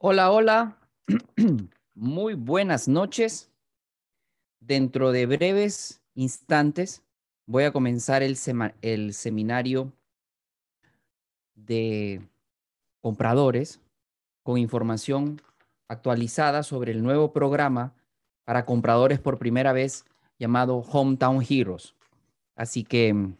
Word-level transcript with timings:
Hola, 0.00 0.30
hola. 0.30 0.78
Muy 1.96 2.34
buenas 2.34 2.86
noches. 2.86 3.50
Dentro 4.60 5.10
de 5.10 5.26
breves 5.26 6.00
instantes 6.14 7.02
voy 7.46 7.64
a 7.64 7.72
comenzar 7.72 8.22
el, 8.22 8.36
seminario 8.36 9.92
de 11.56 12.22
compradores 13.00 13.80
con 14.44 14.58
información 14.58 15.42
actualizada 15.88 16.62
sobre 16.62 16.92
el 16.92 17.02
nuevo 17.02 17.32
programa 17.32 17.92
para 18.44 18.64
compradores 18.64 19.18
por 19.18 19.36
primera 19.36 19.72
vez 19.72 20.04
llamado 20.38 20.76
Hometown 20.76 21.42
Heroes. 21.42 21.96
Así 22.54 22.84
que 22.84 23.32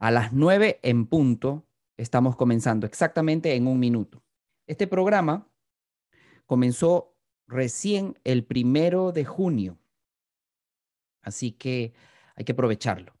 a 0.00 0.10
las 0.10 0.32
nueve 0.32 0.80
en 0.82 1.06
punto 1.06 1.62
estamos 1.96 2.34
comenzando, 2.34 2.88
exactamente 2.88 3.54
en 3.54 3.68
un 3.68 3.78
minuto. 3.78 4.25
Este 4.66 4.86
programa 4.86 5.48
comenzó 6.46 7.16
recién 7.46 8.18
el 8.24 8.44
primero 8.44 9.12
de 9.12 9.24
junio, 9.24 9.78
así 11.22 11.52
que 11.52 11.92
hay 12.34 12.44
que 12.44 12.52
aprovecharlo. 12.52 13.12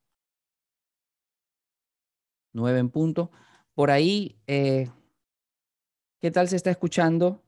Nueve 2.52 2.78
en 2.78 2.90
punto. 2.90 3.30
Por 3.74 3.90
ahí, 3.90 4.40
eh, 4.46 4.90
¿qué 6.20 6.30
tal 6.30 6.48
se 6.48 6.56
está 6.56 6.70
escuchando? 6.70 7.44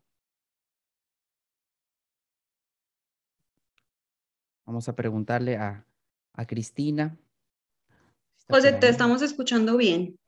Vamos 4.66 4.88
a 4.88 4.94
preguntarle 4.94 5.56
a, 5.56 5.86
a 6.34 6.46
Cristina. 6.46 7.16
José, 8.48 8.72
te 8.74 8.88
estamos 8.88 9.22
escuchando 9.22 9.76
bien. 9.76 10.18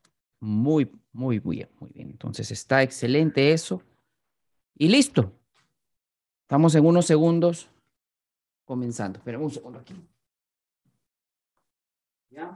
Muy, 0.41 0.91
muy 1.12 1.38
bien, 1.38 1.69
muy 1.78 1.91
bien. 1.91 2.10
Entonces 2.10 2.50
está 2.50 2.83
excelente 2.83 3.52
eso. 3.52 3.83
Y 4.74 4.88
listo. 4.88 5.32
Estamos 6.42 6.74
en 6.74 6.84
unos 6.86 7.06
segundos 7.06 7.69
comenzando. 8.64 9.19
Espera 9.19 9.38
un 9.38 9.50
segundo 9.50 9.78
aquí. 9.78 9.94
¿Ya? 12.30 12.55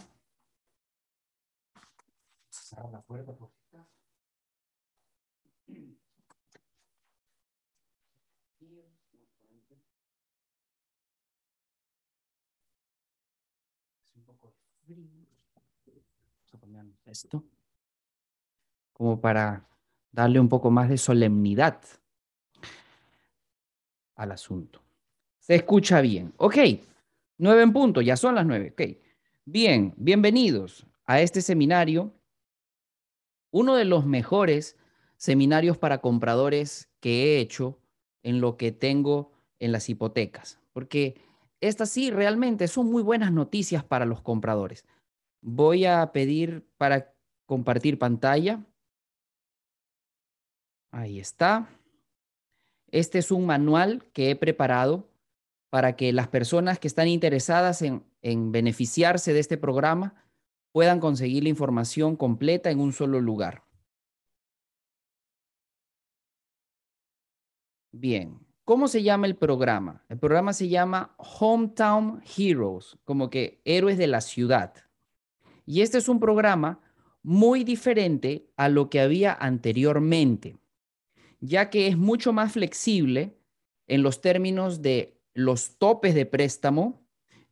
Cerrar 2.49 2.91
la 2.91 3.03
puerta 3.03 3.33
por 3.35 3.51
un 14.17 14.25
poco 14.25 14.55
frío. 14.87 15.03
Vamos 15.87 16.55
a 16.55 16.59
poner 16.59 16.87
esto 17.07 17.45
como 18.95 19.21
para 19.21 19.69
darle 20.11 20.41
un 20.41 20.49
poco 20.49 20.71
más 20.71 20.89
de 20.89 20.97
solemnidad 20.97 21.81
al 24.17 24.33
asunto. 24.33 24.81
Se 25.39 25.57
escucha 25.57 26.01
bien. 26.01 26.33
Ok, 26.39 26.57
nueve 27.37 27.63
en 27.63 27.73
punto, 27.73 28.01
ya 28.01 28.17
son 28.17 28.35
las 28.35 28.47
nueve. 28.47 28.71
Ok, 28.73 28.97
bien, 29.45 29.93
bienvenidos 29.99 30.87
a 31.05 31.21
este 31.21 31.43
seminario, 31.43 32.15
uno 33.51 33.75
de 33.75 33.85
los 33.85 34.07
mejores 34.07 34.79
seminarios 35.17 35.77
para 35.77 35.99
compradores 35.99 36.89
que 37.01 37.25
he 37.25 37.41
hecho 37.41 37.79
en 38.23 38.41
lo 38.41 38.57
que 38.57 38.73
tengo 38.73 39.33
en 39.59 39.73
las 39.73 39.89
hipotecas, 39.89 40.59
porque 40.73 41.21
estas 41.61 41.91
sí 41.91 42.11
realmente 42.11 42.69
son 42.69 42.91
muy 42.91 43.03
buenas 43.03 43.33
noticias 43.33 43.85
para 43.85 44.07
los 44.07 44.23
compradores. 44.23 44.85
Voy 45.41 45.85
a 45.85 46.11
pedir 46.13 46.67
para 46.77 47.15
compartir 47.47 47.99
pantalla. 47.99 48.65
Ahí 50.95 51.19
está. 51.19 51.69
Este 52.93 53.19
es 53.19 53.33
un 53.33 53.47
manual 53.47 54.05
que 54.13 54.31
he 54.31 54.37
preparado 54.37 55.11
para 55.69 55.97
que 55.97 56.13
las 56.13 56.29
personas 56.29 56.79
que 56.79 56.87
están 56.87 57.09
interesadas 57.09 57.83
en, 57.83 58.05
beneficiarse 58.53 59.33
de 59.33 59.41
este 59.41 59.57
programa 59.57 60.15
puedan 60.71 61.01
conseguir 61.01 61.43
la 61.43 61.49
información 61.49 62.15
completa 62.15 62.71
en 62.71 62.79
un 62.79 62.93
solo 62.93 63.21
lugar. 63.21 63.65
Bien, 67.91 68.39
¿cómo 68.65 68.87
se 68.87 69.03
llama 69.03 69.27
el 69.27 69.35
programa? 69.35 70.05
El 70.09 70.21
programa 70.21 70.53
se 70.53 70.69
llama 70.69 71.17
Hometown 71.19 72.23
Heroes, 72.37 72.97
como 73.03 73.31
que 73.31 73.61
héroes 73.65 73.99
de 73.99 74.07
la 74.07 74.21
ciudad. 74.21 74.75
Y 75.67 75.81
este 75.81 75.99
es 75.99 76.09
un 76.09 76.21
programa 76.21 76.81
muy 77.25 77.65
diferente 77.65 78.49
a 78.57 78.69
lo 78.69 78.91
que 78.91 79.01
había 79.01 79.33
anteriormente 79.33 80.57
ya 81.47 81.69
que 81.69 81.89
es 81.89 81.99
mucho 81.99 82.33
más 82.33 82.53
flexible 82.53 83.37
en 83.87 84.03
los 84.03 84.23
términos 84.23 84.81
de 84.81 85.21
los 85.35 85.77
topes 85.77 86.15
de 86.15 86.25
préstamo 86.25 87.07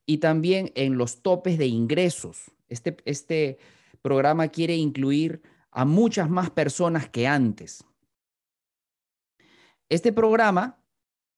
y 0.06 0.18
también 0.18 0.72
en 0.74 0.96
los 0.96 1.22
topes 1.22 1.58
de 1.58 1.66
ingresos. 1.66 2.50
Este, 2.68 2.96
este 3.04 3.58
programa 4.00 4.48
quiere 4.48 4.76
incluir 4.76 5.42
a 5.70 5.84
muchas 5.84 6.30
más 6.30 6.48
personas 6.50 7.08
que 7.10 7.26
antes. 7.26 7.84
Este 9.90 10.10
programa 10.10 10.82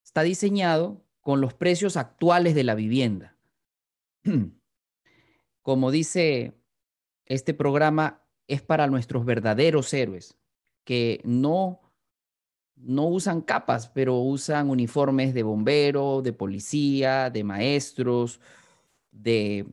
está 0.05 0.23
diseñado 0.23 1.05
con 1.21 1.41
los 1.41 1.55
precios 1.55 1.97
actuales 1.97 2.55
de 2.55 2.63
la 2.63 2.77
vivienda. 2.77 3.37
Como 5.63 5.91
dice, 5.91 6.55
este 7.27 7.53
programa 7.53 8.23
es 8.47 8.63
para 8.63 8.87
nuestros 8.87 9.25
verdaderos 9.25 9.93
héroes, 9.93 10.39
que 10.85 11.21
no 11.25 11.84
no 12.77 13.07
usan 13.07 13.41
capas, 13.41 13.89
pero 13.89 14.19
usan 14.19 14.71
uniformes 14.71 15.35
de 15.35 15.43
bombero, 15.43 16.23
de 16.23 16.33
policía, 16.33 17.31
de 17.31 17.45
maestros, 17.45 18.41
de 19.11 19.67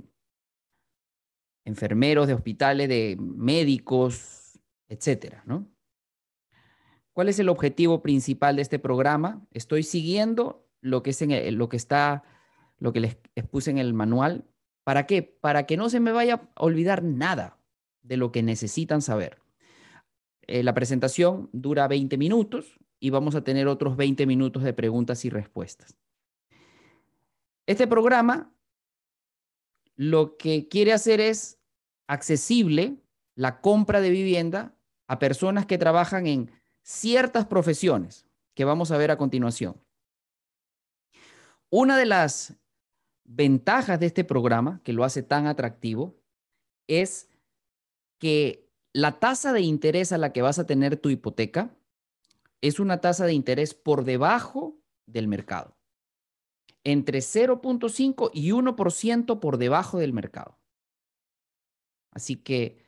enfermeros 1.65 2.27
de 2.27 2.33
hospitales, 2.33 2.89
de 2.89 3.17
médicos, 3.19 4.59
etcétera, 4.87 5.43
¿no? 5.45 5.67
¿Cuál 7.13 7.29
es 7.29 7.39
el 7.39 7.49
objetivo 7.49 8.01
principal 8.01 8.55
de 8.55 8.61
este 8.61 8.79
programa? 8.79 9.45
Estoy 9.51 9.83
siguiendo 9.83 10.67
lo 10.79 11.03
que, 11.03 11.09
es 11.09 11.53
lo 11.53 11.69
que 11.69 11.77
está, 11.77 12.23
lo 12.79 12.93
que 12.93 13.01
les 13.01 13.17
expuse 13.35 13.69
en 13.69 13.77
el 13.77 13.93
manual. 13.93 14.45
¿Para 14.83 15.05
qué? 15.05 15.21
Para 15.21 15.65
que 15.65 15.77
no 15.77 15.89
se 15.89 15.99
me 15.99 16.13
vaya 16.13 16.49
a 16.55 16.63
olvidar 16.63 17.03
nada 17.03 17.57
de 18.01 18.17
lo 18.17 18.31
que 18.31 18.43
necesitan 18.43 19.01
saber. 19.01 19.39
Eh, 20.47 20.63
la 20.63 20.73
presentación 20.73 21.49
dura 21.51 21.87
20 21.87 22.17
minutos 22.17 22.79
y 23.01 23.09
vamos 23.09 23.35
a 23.35 23.43
tener 23.43 23.67
otros 23.67 23.97
20 23.97 24.25
minutos 24.27 24.63
de 24.63 24.73
preguntas 24.73 25.25
y 25.25 25.29
respuestas. 25.29 25.97
Este 27.65 27.87
programa 27.87 28.53
lo 29.95 30.37
que 30.37 30.67
quiere 30.67 30.93
hacer 30.93 31.19
es 31.19 31.59
accesible 32.07 32.97
la 33.35 33.59
compra 33.59 34.01
de 34.01 34.11
vivienda 34.11 34.75
a 35.07 35.19
personas 35.19 35.65
que 35.65 35.77
trabajan 35.77 36.27
en 36.27 36.51
ciertas 36.83 37.47
profesiones 37.47 38.25
que 38.53 38.65
vamos 38.65 38.91
a 38.91 38.97
ver 38.97 39.11
a 39.11 39.17
continuación. 39.17 39.81
Una 41.69 41.97
de 41.97 42.05
las 42.05 42.55
ventajas 43.23 43.99
de 43.99 44.05
este 44.07 44.23
programa, 44.23 44.81
que 44.83 44.93
lo 44.93 45.03
hace 45.03 45.23
tan 45.23 45.47
atractivo, 45.47 46.15
es 46.87 47.29
que 48.19 48.69
la 48.93 49.19
tasa 49.19 49.53
de 49.53 49.61
interés 49.61 50.11
a 50.11 50.17
la 50.17 50.33
que 50.33 50.41
vas 50.41 50.59
a 50.59 50.67
tener 50.67 50.97
tu 50.97 51.09
hipoteca 51.09 51.73
es 52.61 52.79
una 52.79 53.01
tasa 53.01 53.25
de 53.25 53.33
interés 53.33 53.73
por 53.73 54.03
debajo 54.03 54.79
del 55.05 55.27
mercado, 55.27 55.75
entre 56.83 57.19
0.5 57.19 58.29
y 58.33 58.51
1% 58.51 59.39
por 59.39 59.57
debajo 59.57 59.99
del 59.99 60.13
mercado. 60.13 60.57
Así 62.11 62.35
que 62.35 62.81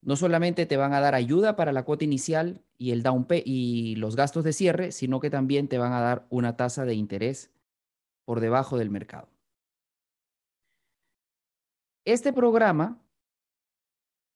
no 0.00 0.16
solamente 0.16 0.66
te 0.66 0.76
van 0.76 0.92
a 0.92 1.00
dar 1.00 1.14
ayuda 1.14 1.56
para 1.56 1.72
la 1.72 1.84
cuota 1.84 2.04
inicial 2.04 2.62
y 2.76 2.90
el 2.90 3.02
down 3.02 3.26
y 3.44 3.96
los 3.96 4.16
gastos 4.16 4.44
de 4.44 4.52
cierre, 4.52 4.92
sino 4.92 5.20
que 5.20 5.30
también 5.30 5.68
te 5.68 5.78
van 5.78 5.92
a 5.92 6.00
dar 6.00 6.26
una 6.28 6.56
tasa 6.56 6.84
de 6.84 6.94
interés 6.94 7.50
por 8.24 8.40
debajo 8.40 8.78
del 8.78 8.90
mercado. 8.90 9.28
Este 12.04 12.32
programa 12.32 13.00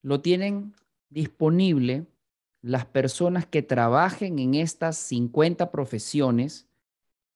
lo 0.02 0.22
tienen 0.22 0.74
disponible 1.10 2.06
las 2.68 2.84
personas 2.84 3.46
que 3.46 3.62
trabajen 3.62 4.38
en 4.38 4.54
estas 4.54 4.98
50 4.98 5.70
profesiones 5.70 6.68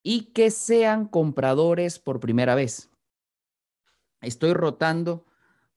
y 0.02 0.25
que 0.34 0.50
sean 0.50 1.06
compradores 1.06 1.99
por 1.99 2.20
primera 2.20 2.55
vez. 2.55 2.90
Estoy 4.20 4.52
rotando 4.52 5.25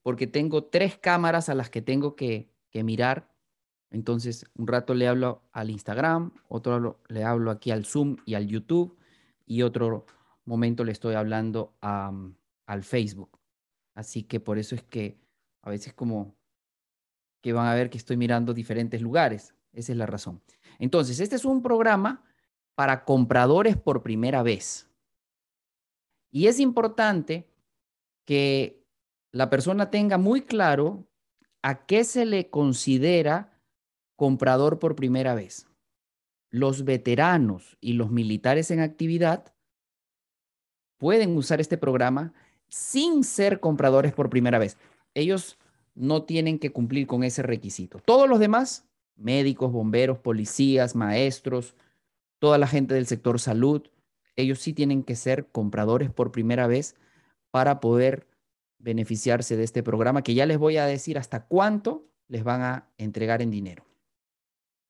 porque 0.03 0.27
tengo 0.27 0.65
tres 0.65 0.97
cámaras 0.97 1.47
a 1.47 1.55
las 1.55 1.69
que 1.69 1.81
tengo 1.81 2.17
que, 2.17 2.51
mirar. 2.73 3.33
Entonces, 3.91 4.45
un 4.57 4.67
rato 4.67 4.93
le 4.93 5.07
hablo 5.07 5.41
al 5.53 5.69
Instagram, 5.69 6.33
otro 6.49 6.99
le 7.07 7.23
hablo 7.23 7.49
aquí 7.49 7.71
al 7.71 7.85
Zoom 7.85 8.17
y 8.25 8.33
al 8.33 8.47
YouTube 8.47 8.97
y 9.45 9.61
otro 9.61 10.05
momento 10.43 10.83
le 10.83 10.91
estoy 10.91 11.15
hablando 11.15 11.77
al 11.79 12.83
Facebook. 12.83 13.39
Así 13.93 14.23
que 14.23 14.41
por 14.41 14.57
eso 14.57 14.75
es 14.75 14.83
que 14.83 15.17
a 15.61 15.69
veces 15.69 15.93
como 15.93 16.35
que 17.45 17.53
van 17.53 17.67
a 17.67 17.75
ver 17.75 17.91
que 17.91 17.99
estoy 17.99 18.17
mirando 18.17 18.55
diferentes 18.55 18.99
lugares. 19.03 19.53
Esa 19.71 19.91
es 19.91 19.97
la 19.99 20.07
razón. 20.07 20.41
Entonces, 20.79 21.19
este 21.19 21.35
es 21.35 21.45
un 21.45 21.61
programa 21.61 22.23
para 22.73 23.05
compradores 23.05 23.77
por 23.77 24.01
primera 24.01 24.41
vez. 24.41 24.89
Y 26.31 26.47
es 26.47 26.59
importante 26.59 27.47
que 28.25 28.83
la 29.31 29.51
persona 29.51 29.91
tenga 29.91 30.17
muy 30.17 30.41
claro 30.41 31.05
a 31.61 31.85
qué 31.85 32.03
se 32.03 32.25
le 32.25 32.49
considera 32.49 33.61
comprador 34.15 34.79
por 34.79 34.95
primera 34.95 35.35
vez. 35.35 35.67
Los 36.49 36.83
veteranos 36.83 37.77
y 37.79 37.93
los 37.93 38.09
militares 38.09 38.71
en 38.71 38.79
actividad 38.79 39.53
pueden 40.97 41.37
usar 41.37 41.61
este 41.61 41.77
programa 41.77 42.33
sin 42.69 43.23
ser 43.23 43.59
compradores 43.59 44.15
por 44.15 44.31
primera 44.31 44.57
vez. 44.57 44.79
Ellos 45.13 45.59
no 45.95 46.23
tienen 46.23 46.59
que 46.59 46.71
cumplir 46.71 47.07
con 47.07 47.23
ese 47.23 47.41
requisito. 47.41 47.99
Todos 48.05 48.29
los 48.29 48.39
demás, 48.39 48.85
médicos, 49.15 49.71
bomberos, 49.71 50.19
policías, 50.19 50.95
maestros, 50.95 51.75
toda 52.39 52.57
la 52.57 52.67
gente 52.67 52.93
del 52.93 53.07
sector 53.07 53.39
salud, 53.39 53.89
ellos 54.35 54.59
sí 54.59 54.73
tienen 54.73 55.03
que 55.03 55.15
ser 55.15 55.47
compradores 55.47 56.11
por 56.11 56.31
primera 56.31 56.67
vez 56.67 56.95
para 57.49 57.79
poder 57.79 58.27
beneficiarse 58.77 59.55
de 59.55 59.63
este 59.63 59.81
programa, 59.81 60.21
que 60.21 60.33
ya 60.35 60.45
les 60.45 60.57
voy 60.57 60.77
a 60.77 60.85
decir 60.85 61.17
hasta 61.17 61.45
cuánto 61.47 62.05
les 62.27 62.43
van 62.43 62.61
a 62.61 62.89
entregar 62.97 63.41
en 63.41 63.49
dinero. 63.49 63.85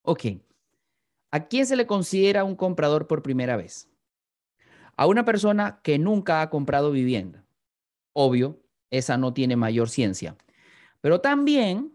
Ok, 0.01 0.25
¿a 1.31 1.47
quién 1.47 1.65
se 1.65 1.75
le 1.75 1.85
considera 1.85 2.43
un 2.43 2.55
comprador 2.55 3.07
por 3.07 3.21
primera 3.21 3.55
vez? 3.55 3.87
A 4.97 5.07
una 5.07 5.25
persona 5.25 5.79
que 5.83 5.99
nunca 5.99 6.41
ha 6.41 6.49
comprado 6.49 6.91
vivienda. 6.91 7.45
Obvio, 8.13 8.59
esa 8.89 9.17
no 9.17 9.33
tiene 9.33 9.55
mayor 9.55 9.89
ciencia. 9.89 10.35
Pero 11.01 11.21
también 11.21 11.93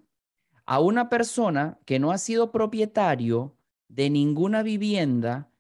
a 0.67 0.81
una 0.81 1.09
persona 1.09 1.79
que 1.85 1.99
no 1.99 2.13
ha 2.13 2.19
sido 2.19 2.53
propietario 2.53 3.57
de 3.89 4.09
ninguna 4.11 4.63
vivienda 4.63 5.51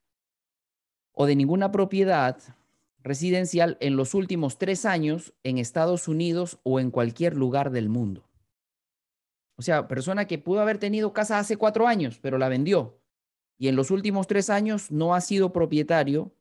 o 1.12 1.26
de 1.26 1.34
ninguna 1.34 1.72
propiedad 1.72 2.38
residencial 3.02 3.76
en 3.80 3.96
los 3.96 4.14
últimos 4.14 4.58
tres 4.58 4.84
años 4.84 5.34
en 5.42 5.58
Estados 5.58 6.06
Unidos 6.06 6.58
o 6.62 6.80
en 6.80 6.90
cualquier 6.90 7.36
lugar 7.36 7.70
del 7.70 7.88
mundo. 7.88 8.28
O 9.56 9.62
sea, 9.62 9.88
persona 9.88 10.26
que 10.26 10.38
pudo 10.38 10.60
haber 10.60 10.78
tenido 10.78 11.12
casa 11.12 11.38
hace 11.38 11.56
cuatro 11.56 11.86
años, 11.86 12.18
pero 12.22 12.38
la 12.38 12.48
vendió. 12.48 12.98
Y 13.58 13.68
en 13.68 13.76
los 13.76 13.90
últimos 13.90 14.26
tres 14.26 14.48
años 14.48 14.90
no 14.90 15.14
ha 15.14 15.20
sido 15.20 15.52
propietario 15.52 16.32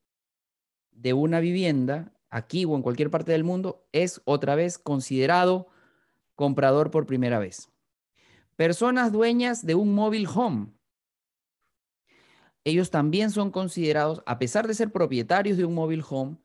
de 0.91 1.13
una 1.13 1.39
vivienda 1.39 2.13
aquí 2.29 2.65
o 2.65 2.75
en 2.75 2.81
cualquier 2.81 3.09
parte 3.09 3.31
del 3.31 3.43
mundo, 3.43 3.87
es 3.91 4.21
otra 4.25 4.55
vez 4.55 4.77
considerado 4.77 5.68
comprador 6.39 6.89
por 6.89 7.05
primera 7.05 7.37
vez. 7.37 7.69
Personas 8.55 9.11
dueñas 9.11 9.65
de 9.65 9.75
un 9.75 9.93
móvil 9.93 10.25
home. 10.33 10.67
Ellos 12.63 12.91
también 12.91 13.29
son 13.29 13.51
considerados, 13.51 14.23
a 14.25 14.39
pesar 14.39 14.65
de 14.65 14.73
ser 14.73 14.93
propietarios 14.93 15.57
de 15.57 15.65
un 15.65 15.73
móvil 15.75 16.01
home, 16.09 16.37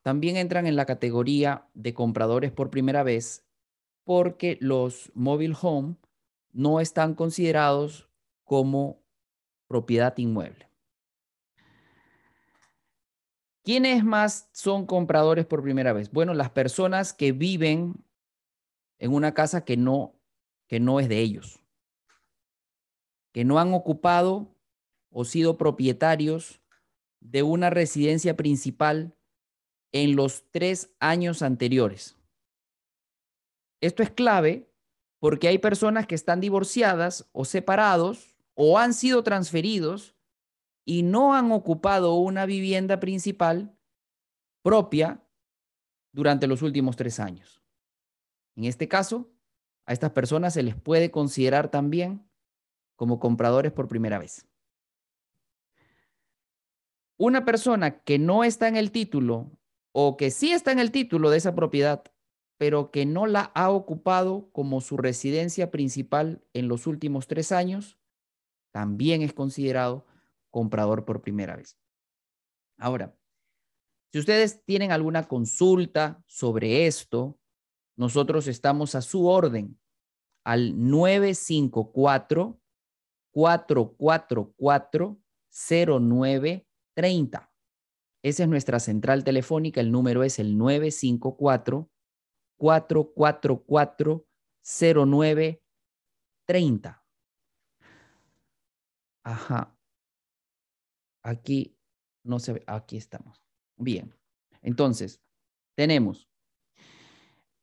también 0.00 0.38
entran 0.38 0.66
en 0.66 0.74
la 0.74 0.86
categoría 0.86 1.68
de 1.74 1.92
compradores 1.92 2.50
por 2.50 2.70
primera 2.70 3.02
vez 3.02 3.46
porque 4.04 4.56
los 4.62 5.12
móvil 5.12 5.54
home 5.60 5.96
no 6.54 6.80
están 6.80 7.14
considerados 7.14 8.08
como 8.42 9.02
propiedad 9.68 10.16
inmueble. 10.16 10.70
¿Quiénes 13.62 14.02
más 14.02 14.48
son 14.52 14.86
compradores 14.86 15.44
por 15.44 15.62
primera 15.62 15.92
vez? 15.92 16.10
Bueno, 16.10 16.32
las 16.32 16.48
personas 16.48 17.12
que 17.12 17.32
viven 17.32 18.05
en 18.98 19.12
una 19.12 19.34
casa 19.34 19.64
que 19.64 19.76
no, 19.76 20.14
que 20.66 20.80
no 20.80 21.00
es 21.00 21.08
de 21.08 21.20
ellos, 21.20 21.60
que 23.32 23.44
no 23.44 23.58
han 23.58 23.74
ocupado 23.74 24.54
o 25.10 25.24
sido 25.24 25.56
propietarios 25.56 26.60
de 27.20 27.42
una 27.42 27.70
residencia 27.70 28.36
principal 28.36 29.16
en 29.92 30.16
los 30.16 30.44
tres 30.50 30.94
años 31.00 31.42
anteriores. 31.42 32.16
Esto 33.80 34.02
es 34.02 34.10
clave 34.10 34.70
porque 35.18 35.48
hay 35.48 35.58
personas 35.58 36.06
que 36.06 36.14
están 36.14 36.40
divorciadas 36.40 37.28
o 37.32 37.44
separados 37.44 38.36
o 38.54 38.78
han 38.78 38.94
sido 38.94 39.22
transferidos 39.22 40.14
y 40.84 41.02
no 41.02 41.34
han 41.34 41.52
ocupado 41.52 42.14
una 42.14 42.46
vivienda 42.46 43.00
principal 43.00 43.76
propia 44.62 45.22
durante 46.12 46.46
los 46.46 46.62
últimos 46.62 46.96
tres 46.96 47.20
años. 47.20 47.62
En 48.56 48.64
este 48.64 48.88
caso, 48.88 49.30
a 49.84 49.92
estas 49.92 50.10
personas 50.10 50.54
se 50.54 50.62
les 50.62 50.74
puede 50.74 51.10
considerar 51.10 51.70
también 51.70 52.28
como 52.96 53.20
compradores 53.20 53.72
por 53.72 53.86
primera 53.86 54.18
vez. 54.18 54.46
Una 57.18 57.44
persona 57.44 58.00
que 58.00 58.18
no 58.18 58.44
está 58.44 58.68
en 58.68 58.76
el 58.76 58.90
título 58.90 59.52
o 59.92 60.16
que 60.16 60.30
sí 60.30 60.52
está 60.52 60.72
en 60.72 60.78
el 60.78 60.90
título 60.90 61.30
de 61.30 61.38
esa 61.38 61.54
propiedad, 61.54 62.04
pero 62.58 62.90
que 62.90 63.06
no 63.06 63.26
la 63.26 63.52
ha 63.54 63.70
ocupado 63.70 64.50
como 64.52 64.80
su 64.80 64.96
residencia 64.96 65.70
principal 65.70 66.42
en 66.52 66.68
los 66.68 66.86
últimos 66.86 67.26
tres 67.26 67.52
años, 67.52 67.98
también 68.72 69.22
es 69.22 69.32
considerado 69.32 70.06
comprador 70.50 71.04
por 71.04 71.22
primera 71.22 71.56
vez. 71.56 71.78
Ahora, 72.78 73.16
si 74.12 74.18
ustedes 74.18 74.64
tienen 74.64 74.92
alguna 74.92 75.28
consulta 75.28 76.22
sobre 76.26 76.86
esto, 76.86 77.38
nosotros 77.96 78.46
estamos 78.46 78.94
a 78.94 79.02
su 79.02 79.26
orden 79.26 79.76
al 80.44 80.88
954 80.88 82.60
444 83.32 85.20
0930. 85.50 87.52
Esa 88.22 88.42
es 88.42 88.48
nuestra 88.48 88.80
central 88.80 89.22
telefónica, 89.24 89.80
el 89.80 89.92
número 89.92 90.24
es 90.24 90.38
el 90.38 90.58
954 90.58 91.90
444 92.56 94.26
0930. 94.62 97.04
Ajá. 99.24 99.76
Aquí 101.22 101.76
no 102.24 102.38
se 102.38 102.54
ve, 102.54 102.64
aquí 102.66 102.96
estamos. 102.96 103.42
Bien. 103.76 104.14
Entonces, 104.62 105.20
tenemos, 105.76 106.30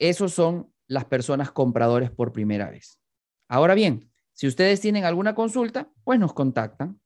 esos 0.10 0.33
son 0.33 0.74
las 0.88 1.05
personas 1.05 1.51
compradores 1.51 2.12
por 2.12 2.33
primera 2.33 2.69
vez. 2.69 3.00
Ahora 3.48 3.74
bien, 3.74 4.12
si 4.33 4.48
ustedes 4.48 4.81
tienen 4.81 5.05
alguna 5.05 5.33
consulta, 5.33 5.91
pues 6.03 6.19
nos 6.19 6.33
contactan. 6.33 7.00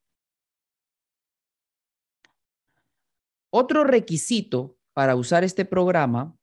Otro 3.50 3.84
requisito 3.84 4.78
para 4.94 5.16
usar 5.16 5.44
este 5.44 5.64
programa 5.64 6.38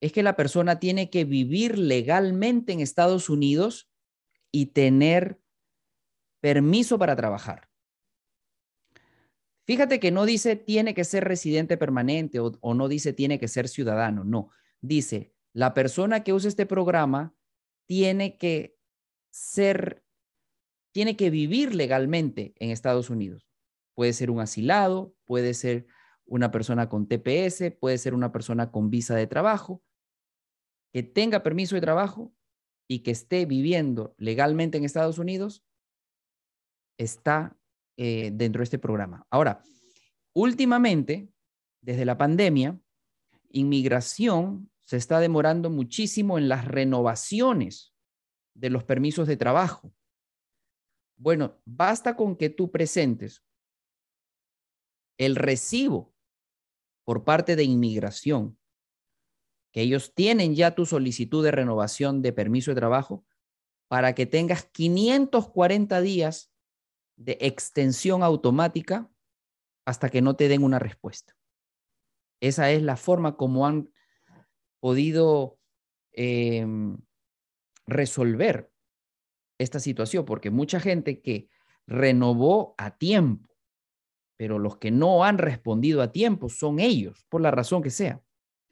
es 0.00 0.12
que 0.12 0.22
la 0.22 0.36
persona 0.36 0.78
tiene 0.78 1.10
que 1.10 1.24
vivir 1.24 1.78
legalmente 1.78 2.72
en 2.72 2.80
Estados 2.80 3.30
Unidos 3.30 3.90
y 4.52 4.66
tener 4.66 5.40
permiso 6.40 6.98
para 6.98 7.16
trabajar. 7.16 7.68
Fíjate 9.66 10.00
que 10.00 10.10
no 10.10 10.24
dice 10.24 10.56
tiene 10.56 10.94
que 10.94 11.04
ser 11.04 11.24
residente 11.24 11.76
permanente 11.76 12.40
o, 12.40 12.74
no 12.74 12.88
dice 12.88 13.12
tiene 13.12 13.38
que 13.38 13.48
ser 13.48 13.68
ciudadano, 13.68 14.24
no. 14.24 14.50
Dice, 14.80 15.34
la 15.58 15.74
persona 15.74 16.22
que 16.22 16.32
usa 16.32 16.48
este 16.48 16.66
programa 16.66 17.34
tiene 17.88 18.38
que 18.38 18.78
ser, 19.32 20.04
tiene 20.94 21.16
que 21.16 21.30
vivir 21.30 21.74
legalmente 21.74 22.54
en 22.60 22.70
Estados 22.70 23.10
Unidos. 23.10 23.50
Puede 23.96 24.12
ser 24.12 24.30
un 24.30 24.38
asilado, 24.38 25.16
puede 25.24 25.54
ser 25.54 25.88
una 26.26 26.52
persona 26.52 26.88
con 26.88 27.08
TPS, 27.08 27.72
puede 27.80 27.98
ser 27.98 28.14
una 28.14 28.30
persona 28.30 28.70
con 28.70 28.88
visa 28.88 29.16
de 29.16 29.26
trabajo, 29.26 29.82
que 30.92 31.02
tenga 31.02 31.42
permiso 31.42 31.74
de 31.74 31.80
trabajo 31.80 32.32
y 32.86 33.00
que 33.00 33.10
esté 33.10 33.44
viviendo 33.44 34.14
legalmente 34.16 34.78
en 34.78 34.84
Estados 34.84 35.18
Unidos, 35.18 35.64
está 36.98 37.58
eh, 37.96 38.30
dentro 38.32 38.60
de 38.60 38.64
este 38.64 38.78
programa. 38.78 39.26
Ahora, 39.28 39.64
últimamente, 40.34 41.32
desde 41.82 42.04
la 42.04 42.16
pandemia, 42.16 42.80
inmigración 43.50 44.70
se 44.88 44.96
está 44.96 45.20
demorando 45.20 45.68
muchísimo 45.68 46.38
en 46.38 46.48
las 46.48 46.64
renovaciones 46.64 47.94
de 48.54 48.70
los 48.70 48.84
permisos 48.84 49.28
de 49.28 49.36
trabajo. 49.36 49.92
Bueno, 51.18 51.60
basta 51.66 52.16
con 52.16 52.36
que 52.36 52.48
tú 52.48 52.70
presentes 52.70 53.44
el 55.18 55.36
recibo 55.36 56.14
por 57.04 57.22
parte 57.24 57.54
de 57.54 57.64
inmigración, 57.64 58.58
que 59.74 59.82
ellos 59.82 60.14
tienen 60.14 60.54
ya 60.54 60.74
tu 60.74 60.86
solicitud 60.86 61.44
de 61.44 61.50
renovación 61.50 62.22
de 62.22 62.32
permiso 62.32 62.70
de 62.70 62.76
trabajo, 62.76 63.26
para 63.88 64.14
que 64.14 64.24
tengas 64.24 64.64
540 64.64 66.00
días 66.00 66.50
de 67.18 67.36
extensión 67.42 68.22
automática 68.22 69.12
hasta 69.84 70.08
que 70.08 70.22
no 70.22 70.34
te 70.34 70.48
den 70.48 70.64
una 70.64 70.78
respuesta. 70.78 71.36
Esa 72.40 72.70
es 72.70 72.82
la 72.82 72.96
forma 72.96 73.36
como 73.36 73.66
han 73.66 73.92
podido 74.80 75.58
em, 76.12 76.98
resolver 77.86 78.70
esta 79.58 79.80
situación, 79.80 80.24
porque 80.24 80.50
mucha 80.50 80.80
gente 80.80 81.20
que 81.20 81.48
renovó 81.86 82.74
a 82.78 82.96
tiempo, 82.96 83.48
pero 84.36 84.58
los 84.58 84.76
que 84.76 84.90
no 84.90 85.24
han 85.24 85.38
respondido 85.38 86.00
a 86.02 86.12
tiempo 86.12 86.48
son 86.48 86.78
ellos, 86.78 87.24
por 87.28 87.40
la 87.40 87.50
razón 87.50 87.82
que 87.82 87.90
sea. 87.90 88.22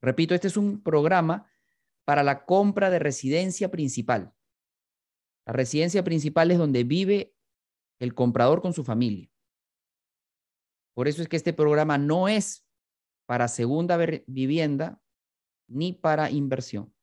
Repito, 0.00 0.36
este 0.36 0.46
es 0.46 0.56
un 0.56 0.84
programa 0.84 1.50
para 2.04 2.22
la 2.22 2.44
compra 2.44 2.90
de 2.90 3.00
residencia 3.00 3.72
principal. 3.72 4.32
La 5.44 5.52
residencia 5.52 6.04
principal 6.04 6.52
es 6.52 6.58
donde 6.58 6.84
vive 6.84 7.34
el 7.98 8.14
comprador 8.14 8.62
con 8.62 8.72
su 8.72 8.84
familia. 8.84 9.30
Por 10.94 11.08
eso 11.08 11.22
es 11.22 11.28
que 11.28 11.36
este 11.36 11.52
programa 11.52 11.98
no 11.98 12.28
es 12.28 12.66
para 13.26 13.46
segunda 13.48 13.96
vivienda 14.26 15.00
ni 15.68 15.92
para 15.92 16.30
inversión. 16.30 16.94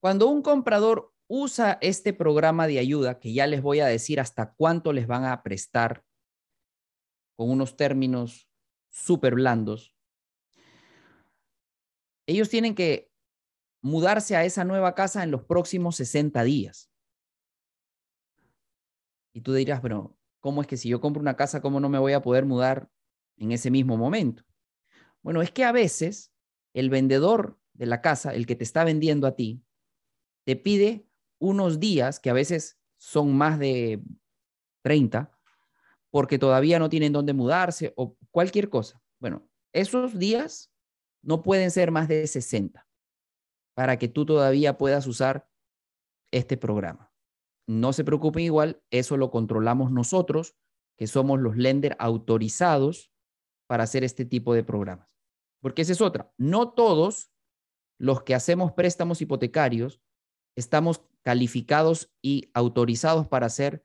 Cuando 0.00 0.28
un 0.28 0.42
comprador 0.42 1.14
usa 1.26 1.78
este 1.80 2.12
programa 2.12 2.66
de 2.66 2.78
ayuda, 2.78 3.18
que 3.18 3.32
ya 3.32 3.46
les 3.46 3.62
voy 3.62 3.80
a 3.80 3.86
decir 3.86 4.20
hasta 4.20 4.54
cuánto 4.54 4.92
les 4.92 5.06
van 5.06 5.24
a 5.24 5.42
prestar 5.42 6.04
con 7.36 7.50
unos 7.50 7.76
términos 7.76 8.48
súper 8.90 9.34
blandos, 9.34 9.96
ellos 12.26 12.48
tienen 12.48 12.74
que 12.74 13.13
mudarse 13.84 14.34
a 14.34 14.46
esa 14.46 14.64
nueva 14.64 14.94
casa 14.94 15.22
en 15.22 15.30
los 15.30 15.44
próximos 15.44 15.96
60 15.96 16.42
días. 16.42 16.90
Y 19.34 19.42
tú 19.42 19.52
dirás, 19.52 19.82
pero 19.82 20.16
¿cómo 20.40 20.62
es 20.62 20.66
que 20.66 20.78
si 20.78 20.88
yo 20.88 21.02
compro 21.02 21.20
una 21.20 21.36
casa, 21.36 21.60
cómo 21.60 21.80
no 21.80 21.90
me 21.90 21.98
voy 21.98 22.14
a 22.14 22.22
poder 22.22 22.46
mudar 22.46 22.88
en 23.36 23.52
ese 23.52 23.70
mismo 23.70 23.98
momento? 23.98 24.42
Bueno, 25.20 25.42
es 25.42 25.50
que 25.50 25.64
a 25.64 25.72
veces 25.72 26.32
el 26.72 26.88
vendedor 26.88 27.58
de 27.74 27.84
la 27.84 28.00
casa, 28.00 28.34
el 28.34 28.46
que 28.46 28.56
te 28.56 28.64
está 28.64 28.84
vendiendo 28.84 29.26
a 29.26 29.36
ti, 29.36 29.62
te 30.44 30.56
pide 30.56 31.06
unos 31.38 31.78
días, 31.78 32.20
que 32.20 32.30
a 32.30 32.34
veces 32.34 32.78
son 32.96 33.36
más 33.36 33.58
de 33.58 34.02
30, 34.82 35.30
porque 36.10 36.38
todavía 36.38 36.78
no 36.78 36.88
tienen 36.88 37.12
dónde 37.12 37.34
mudarse 37.34 37.92
o 37.96 38.16
cualquier 38.30 38.70
cosa. 38.70 39.02
Bueno, 39.18 39.46
esos 39.74 40.18
días 40.18 40.72
no 41.20 41.42
pueden 41.42 41.70
ser 41.70 41.90
más 41.90 42.08
de 42.08 42.26
60 42.26 42.88
para 43.74 43.98
que 43.98 44.08
tú 44.08 44.24
todavía 44.24 44.78
puedas 44.78 45.06
usar 45.06 45.48
este 46.32 46.56
programa. 46.56 47.12
No 47.66 47.92
se 47.92 48.04
preocupen 48.04 48.44
igual, 48.44 48.82
eso 48.90 49.16
lo 49.16 49.30
controlamos 49.30 49.90
nosotros, 49.90 50.56
que 50.96 51.06
somos 51.06 51.40
los 51.40 51.56
lender 51.56 51.96
autorizados 51.98 53.12
para 53.66 53.84
hacer 53.84 54.04
este 54.04 54.24
tipo 54.24 54.54
de 54.54 54.64
programas. 54.64 55.08
Porque 55.60 55.82
esa 55.82 55.92
es 55.92 56.00
otra. 56.00 56.32
No 56.36 56.72
todos 56.72 57.32
los 57.98 58.22
que 58.22 58.34
hacemos 58.34 58.72
préstamos 58.72 59.20
hipotecarios 59.20 60.00
estamos 60.56 61.02
calificados 61.22 62.12
y 62.22 62.50
autorizados 62.54 63.26
para 63.26 63.46
hacer 63.46 63.82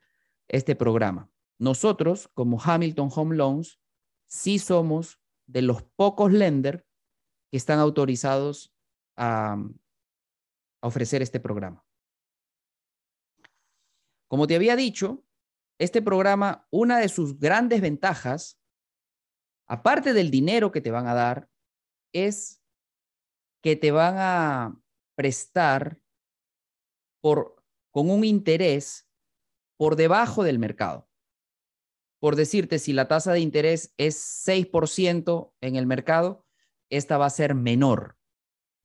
este 0.48 0.75
programa. 0.75 1.31
Nosotros, 1.58 2.29
como 2.34 2.62
Hamilton 2.62 3.10
Home 3.15 3.36
Loans, 3.36 3.79
sí 4.27 4.60
somos 4.60 5.19
de 5.48 5.62
los 5.62 5.84
pocos 5.84 6.31
lenders 6.31 6.84
que 7.50 7.58
están 7.58 7.79
autorizados 7.79 8.74
a, 9.20 9.58
ofrecer 10.82 11.22
este 11.22 11.42
programa. 11.42 11.86
Como 14.30 14.48
te 14.48 14.56
había 14.56 14.78
dicho, 14.78 15.26
este 15.78 16.02
programa, 16.02 16.68
una 16.72 17.00
de 17.00 17.10
sus 17.10 17.38
grandes 17.38 17.82
ventajas, 17.82 18.62
aparte 19.68 20.14
del 20.14 20.32
dinero 20.32 20.72
que 20.72 20.80
te 20.80 20.92
van 20.92 21.08
a 21.08 21.14
dar, 21.14 21.50
es 22.14 22.64
que 23.62 23.76
te 23.76 23.92
van 23.92 24.16
a 24.18 24.82
prestar 25.16 26.00
por, 27.22 27.62
con 27.92 28.10
un 28.10 28.24
interés 28.24 29.10
por 29.78 29.98
debajo 29.98 30.44
del 30.44 30.60
mercado. 30.60 31.10
Por 32.22 32.36
decirte, 32.36 32.80
si 32.80 32.94
la 32.94 33.08
tasa 33.08 33.34
de 33.34 33.40
interés 33.40 33.94
es 33.98 34.18
6% 34.48 35.54
en 35.60 35.76
el 35.76 35.86
mercado, 35.88 36.46
esta 36.90 37.18
va 37.18 37.26
a 37.26 37.32
ser 37.32 37.54
menor. 37.56 38.19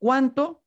¿Cuánto? 0.05 0.63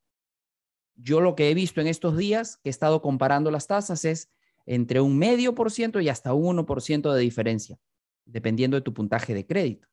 Yo 0.97 1.21
lo 1.21 1.37
que 1.37 1.49
he 1.49 1.55
visto 1.55 1.81
en 1.81 1.87
estos 1.87 2.17
días, 2.17 2.57
que 2.57 2.71
he 2.71 2.75
estado 2.75 3.01
comparando 3.01 3.53
las 3.53 3.69
tasas, 3.69 4.05
es 4.05 4.33
entre 4.67 5.01
un 5.01 5.17
medio 5.17 5.55
por 5.55 5.71
ciento 5.71 6.01
y 6.01 6.09
hasta 6.09 6.35
un 6.35 6.57
1% 6.57 7.13
de 7.13 7.21
diferencia, 7.21 7.79
dependiendo 8.25 8.77
de 8.77 8.81
tu 8.81 8.93
puntaje 8.93 9.35
de 9.35 9.47
crédito. 9.47 9.87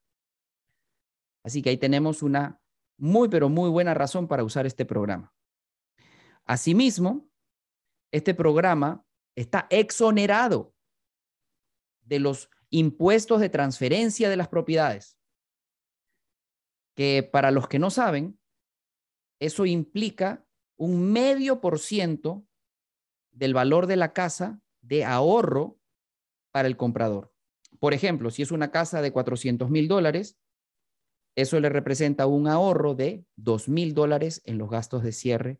Así 1.43 1.61
que 1.61 1.69
ahí 1.69 1.77
tenemos 1.77 2.23
una 2.23 2.59
muy, 2.97 3.29
pero 3.29 3.47
muy 3.47 3.69
buena 3.69 3.93
razón 3.93 4.27
para 4.27 4.43
usar 4.43 4.65
este 4.65 4.83
programa. 4.83 5.31
Asimismo, 6.45 7.29
este 8.11 8.33
programa 8.33 9.05
está 9.35 9.67
exonerado 9.69 10.73
de 12.01 12.17
los 12.17 12.49
impuestos 12.71 13.41
de 13.41 13.49
transferencia 13.49 14.27
de 14.27 14.37
las 14.37 14.47
propiedades 14.47 15.19
que 16.95 17.21
para 17.21 17.51
los 17.51 17.67
que 17.67 17.77
no 17.77 17.91
saben, 17.91 18.39
eso 19.39 19.65
implica 19.65 20.45
un 20.77 21.11
medio 21.11 21.61
por 21.61 21.79
ciento 21.79 22.45
del 23.31 23.53
valor 23.53 23.87
de 23.87 23.95
la 23.95 24.13
casa 24.13 24.61
de 24.81 25.05
ahorro 25.05 25.79
para 26.51 26.67
el 26.67 26.77
comprador. 26.77 27.33
Por 27.79 27.93
ejemplo, 27.93 28.31
si 28.31 28.41
es 28.41 28.51
una 28.51 28.71
casa 28.71 29.01
de 29.01 29.11
400 29.11 29.69
mil 29.69 29.87
dólares, 29.87 30.37
eso 31.35 31.59
le 31.59 31.69
representa 31.69 32.27
un 32.27 32.47
ahorro 32.47 32.95
de 32.95 33.25
2 33.35 33.67
mil 33.67 33.93
dólares 33.93 34.41
en 34.45 34.57
los 34.57 34.69
gastos 34.69 35.03
de 35.03 35.11
cierre 35.11 35.59